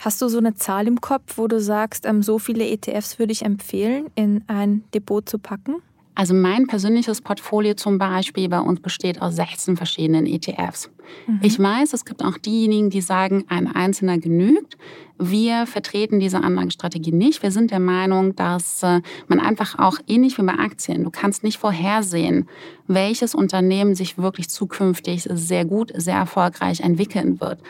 Hast 0.00 0.22
du 0.22 0.28
so 0.28 0.38
eine 0.38 0.54
Zahl 0.54 0.86
im 0.86 1.00
Kopf, 1.00 1.36
wo 1.36 1.46
du 1.46 1.60
sagst, 1.60 2.06
ähm, 2.06 2.22
so 2.22 2.38
viele 2.38 2.66
ETFs 2.66 3.18
würde 3.18 3.32
ich 3.32 3.44
empfehlen, 3.44 4.06
in 4.14 4.44
ein 4.46 4.84
Depot 4.94 5.28
zu 5.28 5.38
packen? 5.38 5.82
Also 6.14 6.34
mein 6.34 6.66
persönliches 6.66 7.20
Portfolio 7.20 7.74
zum 7.74 7.98
Beispiel 7.98 8.48
bei 8.48 8.60
uns 8.60 8.80
besteht 8.80 9.22
aus 9.22 9.36
16 9.36 9.76
verschiedenen 9.76 10.26
ETFs. 10.26 10.90
Mhm. 11.26 11.40
Ich 11.42 11.58
weiß, 11.58 11.92
es 11.92 12.04
gibt 12.04 12.24
auch 12.24 12.36
diejenigen, 12.36 12.90
die 12.90 13.00
sagen, 13.00 13.44
ein 13.48 13.66
einzelner 13.66 14.18
genügt. 14.18 14.76
Wir 15.18 15.66
vertreten 15.66 16.18
diese 16.18 16.42
Anlagestrategie 16.42 17.12
nicht. 17.12 17.42
Wir 17.42 17.50
sind 17.50 17.70
der 17.70 17.80
Meinung, 17.80 18.34
dass 18.34 18.82
äh, 18.82 19.00
man 19.28 19.40
einfach 19.40 19.78
auch 19.78 19.98
ähnlich 20.06 20.38
wie 20.38 20.42
bei 20.42 20.54
Aktien, 20.54 21.04
du 21.04 21.10
kannst 21.10 21.44
nicht 21.44 21.58
vorhersehen, 21.58 22.48
welches 22.86 23.34
Unternehmen 23.34 23.94
sich 23.94 24.18
wirklich 24.18 24.48
zukünftig 24.48 25.28
sehr 25.30 25.64
gut, 25.64 25.92
sehr 25.94 26.16
erfolgreich 26.16 26.80
entwickeln 26.80 27.40
wird. 27.40 27.60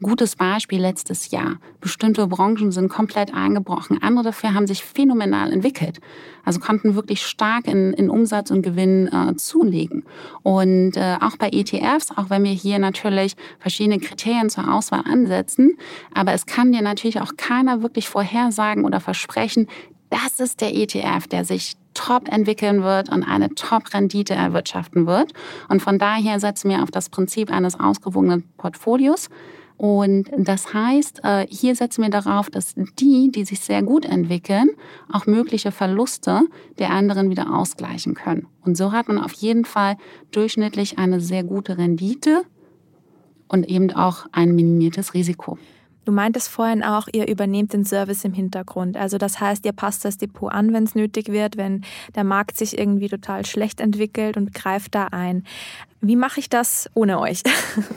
Gutes 0.00 0.36
Beispiel 0.36 0.80
letztes 0.80 1.32
Jahr. 1.32 1.56
Bestimmte 1.80 2.24
Branchen 2.28 2.70
sind 2.70 2.88
komplett 2.88 3.34
eingebrochen. 3.34 4.00
Andere 4.00 4.26
dafür 4.26 4.54
haben 4.54 4.68
sich 4.68 4.84
phänomenal 4.84 5.52
entwickelt. 5.52 5.98
Also 6.44 6.60
konnten 6.60 6.94
wirklich 6.94 7.26
stark 7.26 7.66
in, 7.66 7.92
in 7.94 8.08
Umsatz 8.08 8.52
und 8.52 8.62
Gewinn 8.62 9.08
äh, 9.08 9.34
zulegen. 9.34 10.04
Und 10.44 10.96
äh, 10.96 11.16
auch 11.20 11.36
bei 11.36 11.48
ETFs, 11.50 12.12
auch 12.16 12.30
wenn 12.30 12.44
wir 12.44 12.52
hier 12.52 12.78
natürlich 12.78 13.34
verschiedene 13.58 13.98
Kriterien 13.98 14.50
zur 14.50 14.72
Auswahl 14.72 15.02
ansetzen, 15.04 15.76
aber 16.14 16.32
es 16.32 16.46
kann 16.46 16.70
dir 16.70 16.82
natürlich 16.82 17.20
auch 17.20 17.36
keiner 17.36 17.82
wirklich 17.82 18.08
vorhersagen 18.08 18.84
oder 18.84 19.00
versprechen, 19.00 19.66
das 20.10 20.38
ist 20.38 20.60
der 20.60 20.74
ETF, 20.74 21.26
der 21.26 21.44
sich 21.44 21.76
top 21.94 22.28
entwickeln 22.28 22.82
wird 22.82 23.08
und 23.08 23.24
eine 23.24 23.54
Top-Rendite 23.54 24.32
erwirtschaften 24.34 25.06
wird. 25.06 25.32
Und 25.68 25.82
von 25.82 25.98
daher 25.98 26.38
setzen 26.38 26.70
wir 26.70 26.82
auf 26.82 26.90
das 26.90 27.10
Prinzip 27.10 27.50
eines 27.50 27.78
ausgewogenen 27.78 28.44
Portfolios. 28.56 29.28
Und 29.78 30.28
das 30.36 30.74
heißt, 30.74 31.20
äh, 31.22 31.46
hier 31.48 31.76
setzen 31.76 32.02
wir 32.02 32.10
darauf, 32.10 32.50
dass 32.50 32.74
die, 32.98 33.30
die 33.30 33.44
sich 33.44 33.60
sehr 33.60 33.82
gut 33.82 34.04
entwickeln, 34.04 34.70
auch 35.10 35.26
mögliche 35.26 35.70
Verluste 35.70 36.42
der 36.80 36.90
anderen 36.90 37.30
wieder 37.30 37.54
ausgleichen 37.54 38.14
können. 38.14 38.48
Und 38.64 38.76
so 38.76 38.90
hat 38.90 39.06
man 39.06 39.18
auf 39.18 39.32
jeden 39.34 39.64
Fall 39.64 39.96
durchschnittlich 40.32 40.98
eine 40.98 41.20
sehr 41.20 41.44
gute 41.44 41.78
Rendite 41.78 42.42
und 43.46 43.68
eben 43.68 43.92
auch 43.92 44.26
ein 44.32 44.54
minimiertes 44.56 45.14
Risiko. 45.14 45.58
Du 46.08 46.14
meintest 46.14 46.48
vorhin 46.48 46.82
auch, 46.82 47.06
ihr 47.12 47.28
übernehmt 47.28 47.74
den 47.74 47.84
Service 47.84 48.24
im 48.24 48.32
Hintergrund. 48.32 48.96
Also 48.96 49.18
das 49.18 49.40
heißt, 49.40 49.66
ihr 49.66 49.74
passt 49.74 50.06
das 50.06 50.16
Depot 50.16 50.50
an, 50.50 50.72
wenn 50.72 50.84
es 50.84 50.94
nötig 50.94 51.28
wird, 51.28 51.58
wenn 51.58 51.82
der 52.14 52.24
Markt 52.24 52.56
sich 52.56 52.78
irgendwie 52.78 53.08
total 53.08 53.44
schlecht 53.44 53.78
entwickelt 53.78 54.38
und 54.38 54.54
greift 54.54 54.94
da 54.94 55.08
ein. 55.08 55.44
Wie 56.00 56.14
mache 56.14 56.38
ich 56.38 56.48
das 56.48 56.88
ohne 56.94 57.18
euch? 57.18 57.42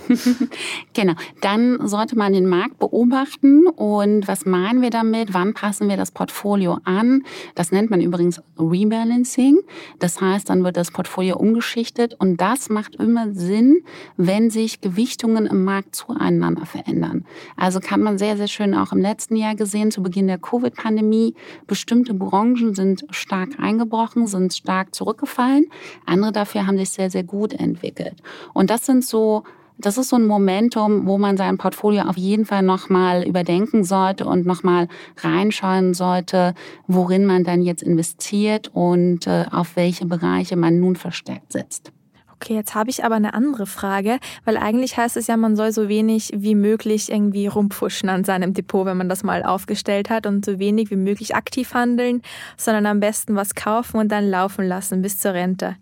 genau, 0.93 1.13
dann 1.41 1.87
sollte 1.87 2.17
man 2.17 2.33
den 2.33 2.47
Markt 2.47 2.79
beobachten 2.79 3.67
und 3.67 4.27
was 4.27 4.47
meinen 4.47 4.81
wir 4.81 4.89
damit? 4.89 5.35
Wann 5.35 5.53
passen 5.53 5.87
wir 5.87 5.97
das 5.97 6.09
Portfolio 6.09 6.79
an? 6.83 7.23
Das 7.53 7.71
nennt 7.71 7.91
man 7.91 8.01
übrigens 8.01 8.41
Rebalancing. 8.57 9.59
Das 9.99 10.19
heißt, 10.19 10.49
dann 10.49 10.63
wird 10.63 10.77
das 10.77 10.89
Portfolio 10.89 11.37
umgeschichtet 11.37 12.15
und 12.17 12.41
das 12.41 12.69
macht 12.69 12.95
immer 12.95 13.33
Sinn, 13.33 13.83
wenn 14.17 14.49
sich 14.49 14.81
Gewichtungen 14.81 15.45
im 15.45 15.63
Markt 15.63 15.95
zueinander 15.95 16.65
verändern. 16.65 17.25
Also 17.55 17.79
kann 17.79 18.01
man 18.01 18.17
sehr, 18.17 18.35
sehr 18.35 18.47
schön 18.47 18.73
auch 18.73 18.93
im 18.93 18.99
letzten 18.99 19.35
Jahr 19.35 19.53
gesehen, 19.53 19.91
zu 19.91 20.01
Beginn 20.01 20.25
der 20.25 20.39
Covid-Pandemie, 20.39 21.35
bestimmte 21.67 22.15
Branchen 22.15 22.73
sind 22.73 23.05
stark 23.11 23.59
eingebrochen, 23.59 24.25
sind 24.25 24.55
stark 24.55 24.95
zurückgefallen. 24.95 25.67
Andere 26.07 26.31
dafür 26.31 26.65
haben 26.65 26.79
sich 26.79 26.89
sehr, 26.89 27.11
sehr 27.11 27.23
gut 27.23 27.53
entwickelt 27.53 27.90
entwickelt. 27.91 28.21
Und 28.53 28.69
das 28.69 28.85
sind 28.85 29.05
so 29.05 29.43
das 29.77 29.97
ist 29.97 30.09
so 30.09 30.15
ein 30.15 30.27
Momentum, 30.27 31.07
wo 31.07 31.17
man 31.17 31.37
sein 31.37 31.57
Portfolio 31.57 32.03
auf 32.03 32.15
jeden 32.15 32.45
Fall 32.45 32.61
nochmal 32.61 33.27
überdenken 33.27 33.83
sollte 33.83 34.25
und 34.25 34.45
nochmal 34.45 34.87
reinschauen 35.17 35.95
sollte, 35.95 36.53
worin 36.85 37.25
man 37.25 37.43
dann 37.43 37.63
jetzt 37.63 37.81
investiert 37.81 38.69
und 38.75 39.25
äh, 39.25 39.45
auf 39.49 39.75
welche 39.75 40.05
Bereiche 40.05 40.55
man 40.55 40.79
nun 40.79 40.97
verstärkt 40.97 41.51
setzt. 41.51 41.91
Okay, 42.35 42.55
jetzt 42.55 42.75
habe 42.75 42.91
ich 42.91 43.03
aber 43.03 43.15
eine 43.15 43.35
andere 43.35 43.67
Frage, 43.67 44.17
weil 44.45 44.57
eigentlich 44.57 44.97
heißt 44.97 45.15
es 45.15 45.27
ja, 45.27 45.37
man 45.37 45.55
soll 45.55 45.71
so 45.71 45.89
wenig 45.89 46.31
wie 46.35 46.55
möglich 46.55 47.11
irgendwie 47.11 47.45
rumpfuschen 47.45 48.09
an 48.09 48.23
seinem 48.23 48.53
Depot, 48.53 48.85
wenn 48.85 48.97
man 48.97 49.09
das 49.09 49.23
mal 49.23 49.43
aufgestellt 49.43 50.09
hat 50.09 50.25
und 50.25 50.43
so 50.43 50.57
wenig 50.57 50.89
wie 50.89 50.95
möglich 50.95 51.35
aktiv 51.35 51.73
handeln, 51.75 52.23
sondern 52.57 52.87
am 52.87 52.99
besten 52.99 53.35
was 53.35 53.53
kaufen 53.53 53.97
und 53.97 54.11
dann 54.11 54.27
laufen 54.27 54.65
lassen 54.65 55.03
bis 55.03 55.19
zur 55.19 55.33
Rente. 55.33 55.75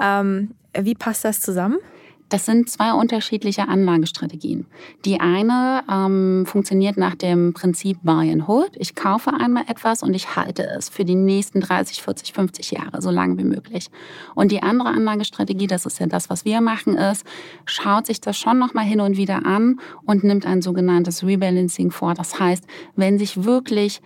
Ähm, 0.00 0.54
wie 0.78 0.94
passt 0.94 1.24
das 1.24 1.40
zusammen? 1.40 1.78
Das 2.30 2.46
sind 2.46 2.70
zwei 2.70 2.92
unterschiedliche 2.92 3.66
Anlagestrategien. 3.66 4.66
Die 5.04 5.18
eine 5.18 5.82
ähm, 5.90 6.44
funktioniert 6.46 6.96
nach 6.96 7.16
dem 7.16 7.52
Prinzip 7.54 7.98
Buy 8.04 8.30
and 8.30 8.46
Hold. 8.46 8.76
Ich 8.76 8.94
kaufe 8.94 9.32
einmal 9.34 9.64
etwas 9.66 10.04
und 10.04 10.14
ich 10.14 10.36
halte 10.36 10.62
es 10.62 10.88
für 10.88 11.04
die 11.04 11.16
nächsten 11.16 11.60
30, 11.60 12.00
40, 12.00 12.32
50 12.32 12.70
Jahre, 12.70 13.02
so 13.02 13.10
lange 13.10 13.36
wie 13.36 13.44
möglich. 13.44 13.88
Und 14.36 14.52
die 14.52 14.62
andere 14.62 14.90
Anlagestrategie, 14.90 15.66
das 15.66 15.86
ist 15.86 15.98
ja 15.98 16.06
das, 16.06 16.30
was 16.30 16.44
wir 16.44 16.60
machen, 16.60 16.96
ist, 16.96 17.26
schaut 17.64 18.06
sich 18.06 18.20
das 18.20 18.38
schon 18.38 18.60
nochmal 18.60 18.84
hin 18.84 19.00
und 19.00 19.16
wieder 19.16 19.44
an 19.44 19.80
und 20.04 20.22
nimmt 20.22 20.46
ein 20.46 20.62
sogenanntes 20.62 21.26
Rebalancing 21.26 21.90
vor. 21.90 22.14
Das 22.14 22.38
heißt, 22.38 22.64
wenn 22.94 23.18
sich 23.18 23.42
wirklich 23.42 24.02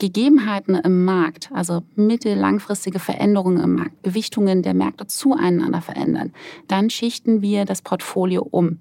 Gegebenheiten 0.00 0.74
im 0.74 1.04
Markt, 1.04 1.50
also 1.52 1.82
mittel-, 1.94 2.34
langfristige 2.34 2.98
Veränderungen 2.98 3.62
im 3.62 3.74
Markt, 3.76 4.02
Gewichtungen 4.02 4.62
der 4.62 4.74
Märkte 4.74 5.06
zueinander 5.06 5.80
verändern, 5.80 6.32
dann 6.66 6.90
schichten 6.90 7.42
wir 7.42 7.64
das 7.64 7.82
Portfolio 7.82 8.46
um. 8.50 8.80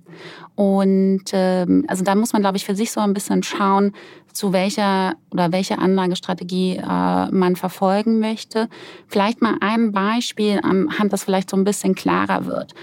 Und 0.56 1.26
ähm, 1.34 1.86
also 1.88 2.04
da 2.04 2.16
muss 2.16 2.34
man, 2.34 2.42
glaube 2.42 2.58
ich, 2.58 2.66
für 2.66 2.76
sich 2.76 2.92
so 2.92 3.02
ein 3.02 3.14
bisschen 3.14 3.44
schauen, 3.44 3.92
zu 4.34 4.54
welcher 4.54 5.16
oder 5.32 5.52
welche 5.52 5.78
Anlagestrategie 5.78 6.78
äh, 6.78 7.32
man 7.32 7.56
verfolgen 7.56 8.20
möchte. 8.20 8.70
Vielleicht 9.08 9.42
mal 9.42 9.58
ein 9.60 9.92
Beispiel, 9.92 10.60
anhand 10.64 11.14
das 11.14 11.24
vielleicht 11.24 11.50
so 11.50 11.58
ein 11.58 11.64
bisschen 11.64 11.96
klarer 11.96 12.46
wird 12.46 12.74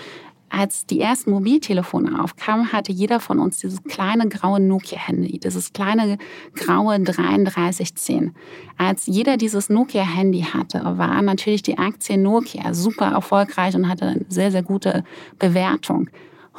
als 0.49 0.87
die 0.87 1.01
ersten 1.01 1.31
Mobiltelefone 1.31 2.23
aufkamen, 2.23 2.73
hatte 2.73 2.93
jeder 2.93 3.21
von 3.21 3.39
uns 3.39 3.59
dieses 3.59 3.83
kleine 3.83 4.29
graue 4.29 4.61
Nokia-Handy, 4.61 5.39
dieses 5.39 5.73
kleine 5.73 6.19
graue 6.55 7.01
3310. 7.01 8.35
Als 8.79 9.07
jeder 9.07 9.37
dieses 9.37 9.69
Nokia-Handy 9.69 10.43
hatte, 10.43 10.81
war 10.85 11.21
natürlich 11.23 11.63
die 11.63 11.79
Aktie 11.79 12.17
Nokia 12.17 12.75
super 12.75 13.07
erfolgreich 13.07 13.75
und 13.75 13.89
hatte 13.89 14.07
eine 14.07 14.27
sehr, 14.29 14.51
sehr 14.51 14.63
gute 14.63 15.05
Bewertung. 15.39 16.09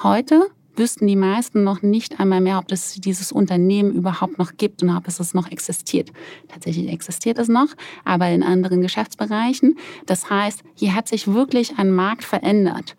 Heute 0.03 0.47
wüssten 0.77 1.07
die 1.07 1.15
meisten 1.15 1.63
noch 1.63 1.81
nicht 1.81 2.19
einmal 2.19 2.41
mehr, 2.41 2.59
ob 2.59 2.71
es 2.71 2.93
dieses 2.95 3.31
Unternehmen 3.31 3.93
überhaupt 3.93 4.37
noch 4.37 4.57
gibt 4.57 4.83
und 4.83 4.95
ob 4.95 5.07
es 5.07 5.33
noch 5.33 5.51
existiert. 5.51 6.11
Tatsächlich 6.47 6.91
existiert 6.91 7.39
es 7.39 7.47
noch, 7.47 7.69
aber 8.05 8.29
in 8.29 8.43
anderen 8.43 8.81
Geschäftsbereichen. 8.81 9.77
Das 10.05 10.29
heißt, 10.29 10.63
hier 10.75 10.95
hat 10.95 11.07
sich 11.07 11.33
wirklich 11.33 11.77
ein 11.77 11.91
Markt 11.91 12.23
verändert. 12.23 12.95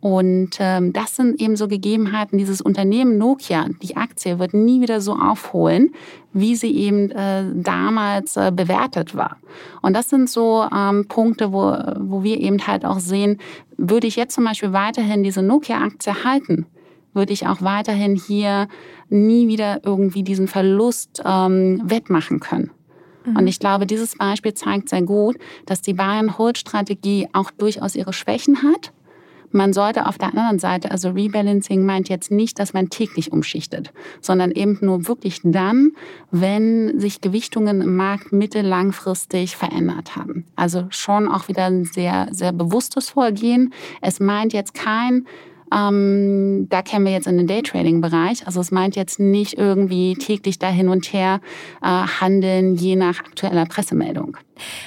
Und 0.00 0.56
ähm, 0.60 0.94
das 0.94 1.16
sind 1.16 1.40
eben 1.40 1.56
so 1.56 1.68
Gegebenheiten. 1.68 2.38
Dieses 2.38 2.62
Unternehmen 2.62 3.18
Nokia, 3.18 3.66
die 3.82 3.96
Aktie, 3.96 4.38
wird 4.38 4.54
nie 4.54 4.80
wieder 4.80 5.02
so 5.02 5.12
aufholen, 5.14 5.90
wie 6.32 6.56
sie 6.56 6.74
eben 6.74 7.10
äh, 7.10 7.44
damals 7.54 8.36
äh, 8.36 8.50
bewertet 8.54 9.14
war. 9.14 9.36
Und 9.82 9.94
das 9.94 10.08
sind 10.08 10.30
so 10.30 10.66
ähm, 10.74 11.06
Punkte, 11.06 11.52
wo, 11.52 11.76
wo 11.98 12.22
wir 12.22 12.40
eben 12.40 12.66
halt 12.66 12.86
auch 12.86 12.98
sehen, 12.98 13.38
würde 13.76 14.06
ich 14.06 14.16
jetzt 14.16 14.34
zum 14.34 14.44
Beispiel 14.44 14.72
weiterhin 14.72 15.22
diese 15.22 15.42
Nokia-Aktie 15.42 16.24
halten, 16.24 16.66
würde 17.12 17.34
ich 17.34 17.46
auch 17.46 17.60
weiterhin 17.60 18.16
hier 18.16 18.68
nie 19.10 19.48
wieder 19.48 19.84
irgendwie 19.84 20.22
diesen 20.22 20.48
Verlust 20.48 21.22
ähm, 21.26 21.82
wettmachen 21.84 22.40
können. 22.40 22.70
Mhm. 23.26 23.36
Und 23.36 23.46
ich 23.48 23.58
glaube, 23.58 23.84
dieses 23.84 24.16
Beispiel 24.16 24.54
zeigt 24.54 24.88
sehr 24.88 25.02
gut, 25.02 25.36
dass 25.66 25.82
die 25.82 25.92
Bayern-Hold-Strategie 25.92 27.28
auch 27.34 27.50
durchaus 27.50 27.94
ihre 27.96 28.14
Schwächen 28.14 28.62
hat 28.62 28.92
man 29.52 29.72
sollte 29.72 30.06
auf 30.06 30.18
der 30.18 30.28
anderen 30.28 30.58
Seite, 30.58 30.90
also 30.90 31.10
Rebalancing 31.10 31.84
meint 31.84 32.08
jetzt 32.08 32.30
nicht, 32.30 32.58
dass 32.58 32.72
man 32.72 32.90
täglich 32.90 33.32
umschichtet, 33.32 33.92
sondern 34.20 34.50
eben 34.50 34.78
nur 34.80 35.08
wirklich 35.08 35.40
dann, 35.42 35.92
wenn 36.30 36.98
sich 37.00 37.20
Gewichtungen 37.20 37.80
im 37.80 37.96
Markt 37.96 38.32
mittellangfristig 38.32 39.56
verändert 39.56 40.16
haben. 40.16 40.44
Also 40.56 40.86
schon 40.90 41.28
auch 41.28 41.48
wieder 41.48 41.66
ein 41.66 41.84
sehr, 41.84 42.28
sehr 42.30 42.52
bewusstes 42.52 43.10
Vorgehen. 43.10 43.72
Es 44.00 44.20
meint 44.20 44.52
jetzt 44.52 44.74
kein 44.74 45.26
Ähm, 45.72 46.66
da 46.68 46.82
kennen 46.82 47.04
wir 47.04 47.12
jetzt 47.12 47.26
in 47.26 47.36
den 47.36 47.46
Daytrading-Bereich. 47.46 48.46
Also 48.46 48.60
es 48.60 48.70
meint 48.70 48.96
jetzt 48.96 49.20
nicht 49.20 49.58
irgendwie 49.58 50.14
täglich 50.14 50.58
da 50.58 50.68
hin 50.68 50.88
und 50.88 51.12
her 51.12 51.40
äh, 51.82 51.86
handeln, 51.86 52.74
je 52.74 52.96
nach 52.96 53.20
aktueller 53.20 53.66
Pressemeldung. 53.66 54.36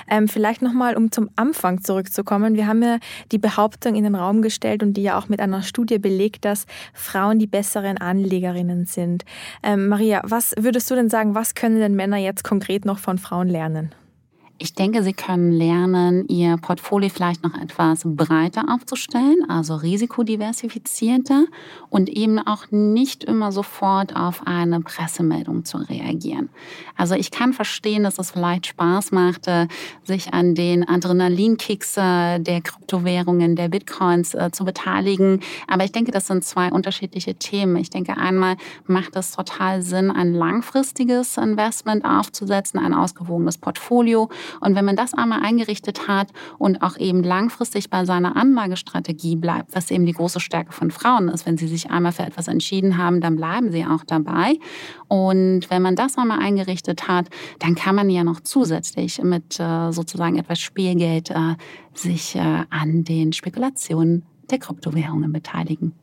Ähm, 0.09 0.27
vielleicht 0.27 0.61
nochmal, 0.61 0.95
um 0.95 1.11
zum 1.11 1.29
Anfang 1.35 1.81
zurückzukommen. 1.81 2.55
Wir 2.55 2.67
haben 2.67 2.83
ja 2.83 2.97
die 3.31 3.39
Behauptung 3.39 3.95
in 3.95 4.03
den 4.03 4.15
Raum 4.15 4.41
gestellt 4.41 4.83
und 4.83 4.93
die 4.93 5.03
ja 5.03 5.17
auch 5.17 5.29
mit 5.29 5.39
einer 5.39 5.63
Studie 5.63 5.99
belegt, 5.99 6.45
dass 6.45 6.65
Frauen 6.93 7.39
die 7.39 7.47
besseren 7.47 7.97
Anlegerinnen 7.97 8.85
sind. 8.85 9.25
Ähm, 9.63 9.87
Maria, 9.87 10.21
was 10.25 10.53
würdest 10.57 10.89
du 10.91 10.95
denn 10.95 11.09
sagen, 11.09 11.35
was 11.35 11.55
können 11.55 11.79
denn 11.79 11.95
Männer 11.95 12.17
jetzt 12.17 12.43
konkret 12.43 12.85
noch 12.85 12.99
von 12.99 13.17
Frauen 13.17 13.47
lernen? 13.47 13.93
Ich 14.63 14.75
denke, 14.75 15.03
Sie 15.03 15.11
können 15.11 15.51
lernen, 15.51 16.25
Ihr 16.29 16.55
Portfolio 16.55 17.09
vielleicht 17.09 17.43
noch 17.43 17.53
etwas 17.53 18.03
breiter 18.05 18.63
aufzustellen, 18.73 19.43
also 19.49 19.75
risikodiversifizierter 19.75 21.47
und 21.89 22.07
eben 22.07 22.39
auch 22.39 22.71
nicht 22.71 23.25
immer 23.25 23.51
sofort 23.51 24.15
auf 24.15 24.47
eine 24.47 24.79
Pressemeldung 24.79 25.65
zu 25.65 25.79
reagieren. 25.79 26.47
Also 26.95 27.13
ich 27.15 27.29
kann 27.29 27.51
verstehen, 27.51 28.03
dass 28.03 28.19
es 28.19 28.31
vielleicht 28.31 28.67
Spaß 28.67 29.11
macht, 29.11 29.51
sich 30.05 30.33
an 30.33 30.55
den 30.55 30.87
Adrenalinkicks 30.87 31.95
der 31.95 32.61
Kryptowährungen, 32.63 33.57
der 33.57 33.67
Bitcoins 33.67 34.33
äh, 34.33 34.49
zu 34.53 34.63
beteiligen. 34.63 35.41
Aber 35.67 35.83
ich 35.83 35.91
denke, 35.91 36.11
das 36.11 36.27
sind 36.27 36.45
zwei 36.45 36.71
unterschiedliche 36.71 37.35
Themen. 37.35 37.75
Ich 37.75 37.89
denke, 37.89 38.15
einmal 38.15 38.55
macht 38.87 39.17
es 39.17 39.31
total 39.31 39.81
Sinn, 39.81 40.09
ein 40.09 40.33
langfristiges 40.33 41.35
Investment 41.35 42.05
aufzusetzen, 42.05 42.79
ein 42.79 42.93
ausgewogenes 42.93 43.57
Portfolio 43.57 44.29
und 44.61 44.75
wenn 44.75 44.85
man 44.85 44.95
das 44.95 45.13
einmal 45.13 45.41
eingerichtet 45.41 46.07
hat 46.07 46.29
und 46.57 46.81
auch 46.81 46.97
eben 46.97 47.23
langfristig 47.23 47.89
bei 47.89 48.05
seiner 48.05 48.35
Anlagestrategie 48.35 49.35
bleibt, 49.35 49.75
was 49.75 49.91
eben 49.91 50.05
die 50.05 50.13
große 50.13 50.39
Stärke 50.39 50.71
von 50.71 50.91
Frauen 50.91 51.29
ist, 51.29 51.45
wenn 51.45 51.57
sie 51.57 51.67
sich 51.67 51.89
einmal 51.89 52.11
für 52.11 52.23
etwas 52.23 52.47
entschieden 52.47 52.97
haben, 52.97 53.21
dann 53.21 53.35
bleiben 53.35 53.71
sie 53.71 53.85
auch 53.85 54.03
dabei. 54.05 54.57
Und 55.07 55.69
wenn 55.69 55.81
man 55.81 55.95
das 55.95 56.17
einmal 56.17 56.39
eingerichtet 56.39 57.07
hat, 57.07 57.29
dann 57.59 57.75
kann 57.75 57.95
man 57.95 58.09
ja 58.09 58.23
noch 58.23 58.39
zusätzlich 58.39 59.21
mit 59.21 59.59
äh, 59.59 59.91
sozusagen 59.91 60.37
etwas 60.37 60.59
Spielgeld 60.59 61.29
äh, 61.29 61.55
sich 61.93 62.35
äh, 62.35 62.63
an 62.69 63.03
den 63.03 63.33
Spekulationen 63.33 64.25
der 64.49 64.59
Kryptowährungen 64.59 65.31
beteiligen. 65.31 65.93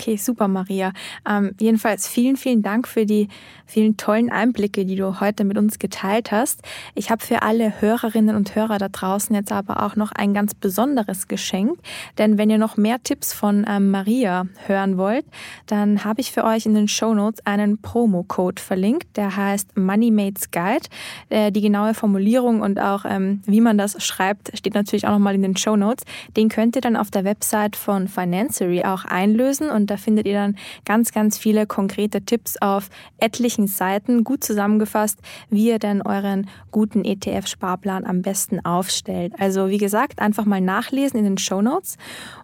Okay, 0.00 0.16
super, 0.16 0.46
Maria. 0.46 0.92
Ähm, 1.28 1.56
jedenfalls 1.58 2.06
vielen, 2.06 2.36
vielen 2.36 2.62
Dank 2.62 2.86
für 2.86 3.04
die 3.04 3.26
vielen 3.66 3.96
tollen 3.96 4.30
Einblicke, 4.30 4.84
die 4.84 4.94
du 4.94 5.18
heute 5.18 5.42
mit 5.42 5.58
uns 5.58 5.80
geteilt 5.80 6.30
hast. 6.30 6.62
Ich 6.94 7.10
habe 7.10 7.24
für 7.24 7.42
alle 7.42 7.80
Hörerinnen 7.80 8.36
und 8.36 8.54
Hörer 8.54 8.78
da 8.78 8.88
draußen 8.88 9.34
jetzt 9.34 9.50
aber 9.50 9.82
auch 9.82 9.96
noch 9.96 10.12
ein 10.12 10.34
ganz 10.34 10.54
besonderes 10.54 11.26
Geschenk. 11.26 11.80
Denn 12.16 12.38
wenn 12.38 12.48
ihr 12.48 12.58
noch 12.58 12.76
mehr 12.76 13.02
Tipps 13.02 13.32
von 13.32 13.66
ähm, 13.68 13.90
Maria 13.90 14.46
hören 14.66 14.98
wollt, 14.98 15.26
dann 15.66 16.04
habe 16.04 16.20
ich 16.20 16.30
für 16.30 16.44
euch 16.44 16.64
in 16.64 16.74
den 16.74 16.86
Show 16.86 17.12
Notes 17.12 17.44
einen 17.44 17.78
Promo-Code 17.78 18.62
verlinkt. 18.62 19.16
Der 19.16 19.34
heißt 19.36 19.76
Moneymates 19.76 20.52
Guide. 20.52 20.86
Äh, 21.28 21.50
die 21.50 21.60
genaue 21.60 21.94
Formulierung 21.94 22.60
und 22.60 22.78
auch 22.78 23.04
ähm, 23.04 23.42
wie 23.46 23.60
man 23.60 23.76
das 23.76 24.00
schreibt, 24.02 24.56
steht 24.56 24.74
natürlich 24.74 25.08
auch 25.08 25.12
nochmal 25.12 25.34
in 25.34 25.42
den 25.42 25.56
Show 25.56 25.74
Notes. 25.74 26.04
Den 26.36 26.48
könnt 26.48 26.76
ihr 26.76 26.82
dann 26.82 26.94
auf 26.94 27.10
der 27.10 27.24
Website 27.24 27.74
von 27.74 28.06
Financery 28.06 28.84
auch 28.84 29.04
einlösen 29.04 29.70
und 29.70 29.87
da 29.90 29.96
findet 29.96 30.26
ihr 30.26 30.34
dann 30.34 30.56
ganz, 30.84 31.12
ganz 31.12 31.38
viele 31.38 31.66
konkrete 31.66 32.22
Tipps 32.22 32.56
auf 32.56 32.88
etlichen 33.18 33.66
Seiten, 33.66 34.24
gut 34.24 34.44
zusammengefasst, 34.44 35.18
wie 35.50 35.68
ihr 35.68 35.78
denn 35.78 36.02
euren 36.02 36.48
guten 36.70 37.04
ETF-Sparplan 37.04 38.04
am 38.04 38.22
besten 38.22 38.64
aufstellt. 38.64 39.34
Also 39.38 39.68
wie 39.68 39.78
gesagt, 39.78 40.20
einfach 40.20 40.44
mal 40.44 40.60
nachlesen 40.60 41.18
in 41.18 41.24
den 41.24 41.38
Show 41.38 41.62
Notes. 41.62 41.96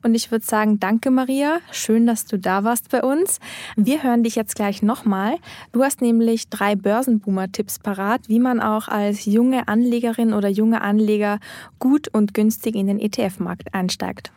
Und 0.03 0.15
ich 0.15 0.31
würde 0.31 0.45
sagen, 0.45 0.81
danke 0.81 1.11
Maria, 1.11 1.59
schön, 1.71 2.07
dass 2.07 2.27
du 2.27 2.39
da 2.39 2.65
warst 2.65 2.91
bei 2.91 3.03
uns. 3.03 3.39
Wir 3.77 4.03
hören 4.03 4.23
dich 4.23 4.35
jetzt 4.35 4.55
gleich 4.55 4.83
nochmal. 4.83 5.37
Du 5.73 5.83
hast 5.83 6.01
nämlich 6.01 6.49
drei 6.49 6.77
Börsenboomer-Tipps 6.77 7.79
parat, 7.79 8.29
wie 8.29 8.41
man 8.41 8.61
auch 8.61 8.89
als 8.89 9.25
junge 9.25 9.69
Anlegerin 9.69 10.33
oder 10.35 10.49
junge 10.49 10.83
Anleger 10.83 11.39
gut 11.79 12.09
und 12.09 12.35
günstig 12.35 12.75
in 12.75 12.87
den 12.87 13.01
ETF-Markt 13.01 13.75
einsteigt 13.75 14.33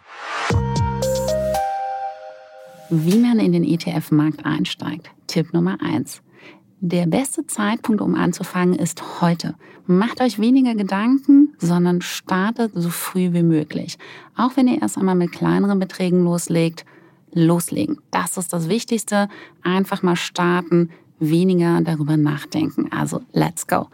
wie 2.89 3.17
man 3.17 3.39
in 3.39 3.51
den 3.51 3.63
ETF-Markt 3.63 4.45
einsteigt. 4.45 5.09
Tipp 5.27 5.53
Nummer 5.53 5.77
eins. 5.81 6.21
Der 6.79 7.07
beste 7.07 7.47
Zeitpunkt, 7.47 8.01
um 8.01 8.15
anzufangen, 8.15 8.75
ist 8.77 9.21
heute. 9.21 9.55
Macht 9.87 10.21
euch 10.21 10.39
weniger 10.39 10.75
Gedanken, 10.75 11.53
sondern 11.57 12.01
startet 12.01 12.71
so 12.75 12.89
früh 12.89 13.33
wie 13.33 13.43
möglich. 13.43 13.97
Auch 14.35 14.55
wenn 14.55 14.67
ihr 14.67 14.81
erst 14.81 14.97
einmal 14.97 15.15
mit 15.15 15.31
kleineren 15.31 15.79
Beträgen 15.79 16.23
loslegt, 16.23 16.85
loslegen. 17.33 17.97
Das 18.11 18.37
ist 18.37 18.53
das 18.53 18.69
Wichtigste. 18.69 19.27
Einfach 19.63 20.03
mal 20.03 20.15
starten, 20.15 20.91
weniger 21.19 21.81
darüber 21.81 22.15
nachdenken. 22.15 22.91
Also, 22.91 23.21
let's 23.31 23.65
go. 23.65 23.87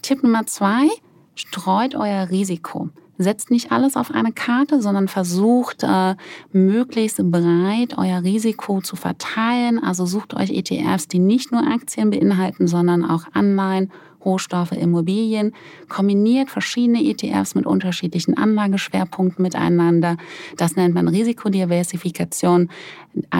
Tipp 0.00 0.22
Nummer 0.22 0.46
zwei, 0.46 0.88
streut 1.34 1.94
euer 1.94 2.30
Risiko 2.30 2.90
setzt 3.18 3.50
nicht 3.50 3.72
alles 3.72 3.96
auf 3.96 4.10
eine 4.10 4.32
Karte, 4.32 4.80
sondern 4.80 5.08
versucht 5.08 5.82
äh, 5.82 6.14
möglichst 6.52 7.18
breit 7.30 7.96
euer 7.96 8.22
Risiko 8.22 8.80
zu 8.80 8.96
verteilen. 8.96 9.82
Also 9.82 10.06
sucht 10.06 10.34
euch 10.34 10.50
ETFs, 10.50 11.08
die 11.08 11.18
nicht 11.18 11.52
nur 11.52 11.66
Aktien 11.66 12.10
beinhalten, 12.10 12.66
sondern 12.66 13.04
auch 13.04 13.24
Anleihen, 13.32 13.90
Rohstoffe, 14.24 14.72
Immobilien, 14.72 15.52
kombiniert 15.88 16.48
verschiedene 16.48 17.02
ETFs 17.02 17.54
mit 17.54 17.66
unterschiedlichen 17.66 18.36
Anlageschwerpunkten 18.36 19.42
miteinander. 19.42 20.16
Das 20.56 20.76
nennt 20.76 20.94
man 20.94 21.08
Risikodiversifikation. 21.08 22.68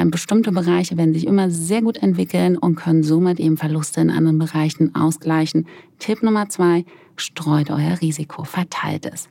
Bestimmte 0.07 0.53
Bereiche 0.53 0.97
werden 0.97 1.15
sich 1.15 1.27
immer 1.27 1.51
sehr 1.51 1.83
gut 1.83 1.99
entwickeln 1.99 2.59
und 2.59 2.75
können 2.75 3.03
somit 3.03 3.41
eben 3.41 3.57
Verluste 3.57 4.01
in 4.01 4.11
anderen 4.11 4.39
Bereichen 4.39 4.95
ausgleichen. 4.95 5.67
Tipp 5.99 6.23
Nummer 6.23 6.49
zwei, 6.49 6.85
streut 7.17 7.71
euer 7.71 8.01
Risiko, 8.01 8.45
verteilt 8.45 9.07
es. 9.07 9.29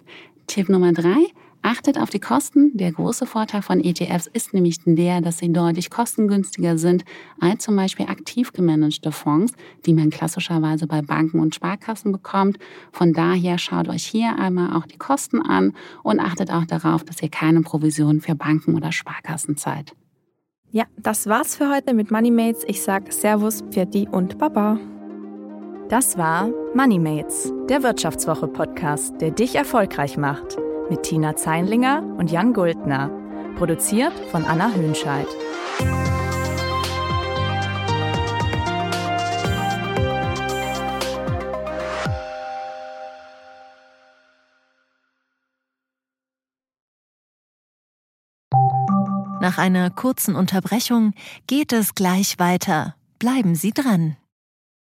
Tipp 0.51 0.67
Nummer 0.67 0.91
drei, 0.91 1.27
achtet 1.61 1.97
auf 1.97 2.09
die 2.09 2.19
Kosten. 2.19 2.75
Der 2.75 2.91
große 2.91 3.25
Vorteil 3.25 3.61
von 3.61 3.81
ETFs 3.81 4.27
ist 4.27 4.53
nämlich 4.53 4.79
der, 4.83 5.21
dass 5.21 5.37
sie 5.37 5.53
deutlich 5.53 5.89
kostengünstiger 5.89 6.77
sind 6.77 7.05
als 7.39 7.63
zum 7.63 7.77
Beispiel 7.77 8.07
aktiv 8.07 8.51
gemanagte 8.51 9.13
Fonds, 9.13 9.53
die 9.85 9.93
man 9.93 10.09
klassischerweise 10.09 10.87
bei 10.87 11.01
Banken 11.01 11.39
und 11.39 11.55
Sparkassen 11.55 12.11
bekommt. 12.11 12.57
Von 12.91 13.13
daher 13.13 13.57
schaut 13.59 13.87
euch 13.87 14.03
hier 14.03 14.37
einmal 14.37 14.75
auch 14.75 14.85
die 14.85 14.97
Kosten 14.97 15.41
an 15.41 15.71
und 16.03 16.19
achtet 16.19 16.51
auch 16.51 16.65
darauf, 16.65 17.05
dass 17.05 17.23
ihr 17.23 17.29
keine 17.29 17.61
Provision 17.61 18.19
für 18.19 18.35
Banken 18.35 18.75
oder 18.75 18.91
Sparkassen 18.91 19.55
zahlt. 19.55 19.93
Ja, 20.69 20.83
das 20.97 21.27
war's 21.27 21.55
für 21.55 21.73
heute 21.73 21.93
mit 21.93 22.11
Moneymates. 22.11 22.65
Ich 22.67 22.81
sag 22.81 23.13
Servus, 23.13 23.61
Pfirti 23.71 24.05
und 24.11 24.37
Baba. 24.37 24.77
Das 25.91 26.17
war 26.17 26.49
Moneymates, 26.73 27.51
der 27.67 27.84
Wirtschaftswoche-Podcast, 27.84 29.19
der 29.19 29.32
dich 29.32 29.56
erfolgreich 29.56 30.15
macht. 30.15 30.58
Mit 30.89 31.04
Tina 31.04 31.36
Zeinlinger 31.36 32.01
und 32.17 32.32
Jan 32.32 32.54
Guldner. 32.54 33.10
Produziert 33.58 34.13
von 34.32 34.45
Anna 34.45 34.71
Hönscheid. 34.73 35.27
Nach 49.41 49.58
einer 49.58 49.89
kurzen 49.89 50.38
Unterbrechung 50.38 51.13
geht 51.47 51.73
es 51.73 51.95
gleich 51.95 52.39
weiter. 52.39 52.95
Bleiben 53.19 53.56
Sie 53.56 53.71
dran. 53.71 54.15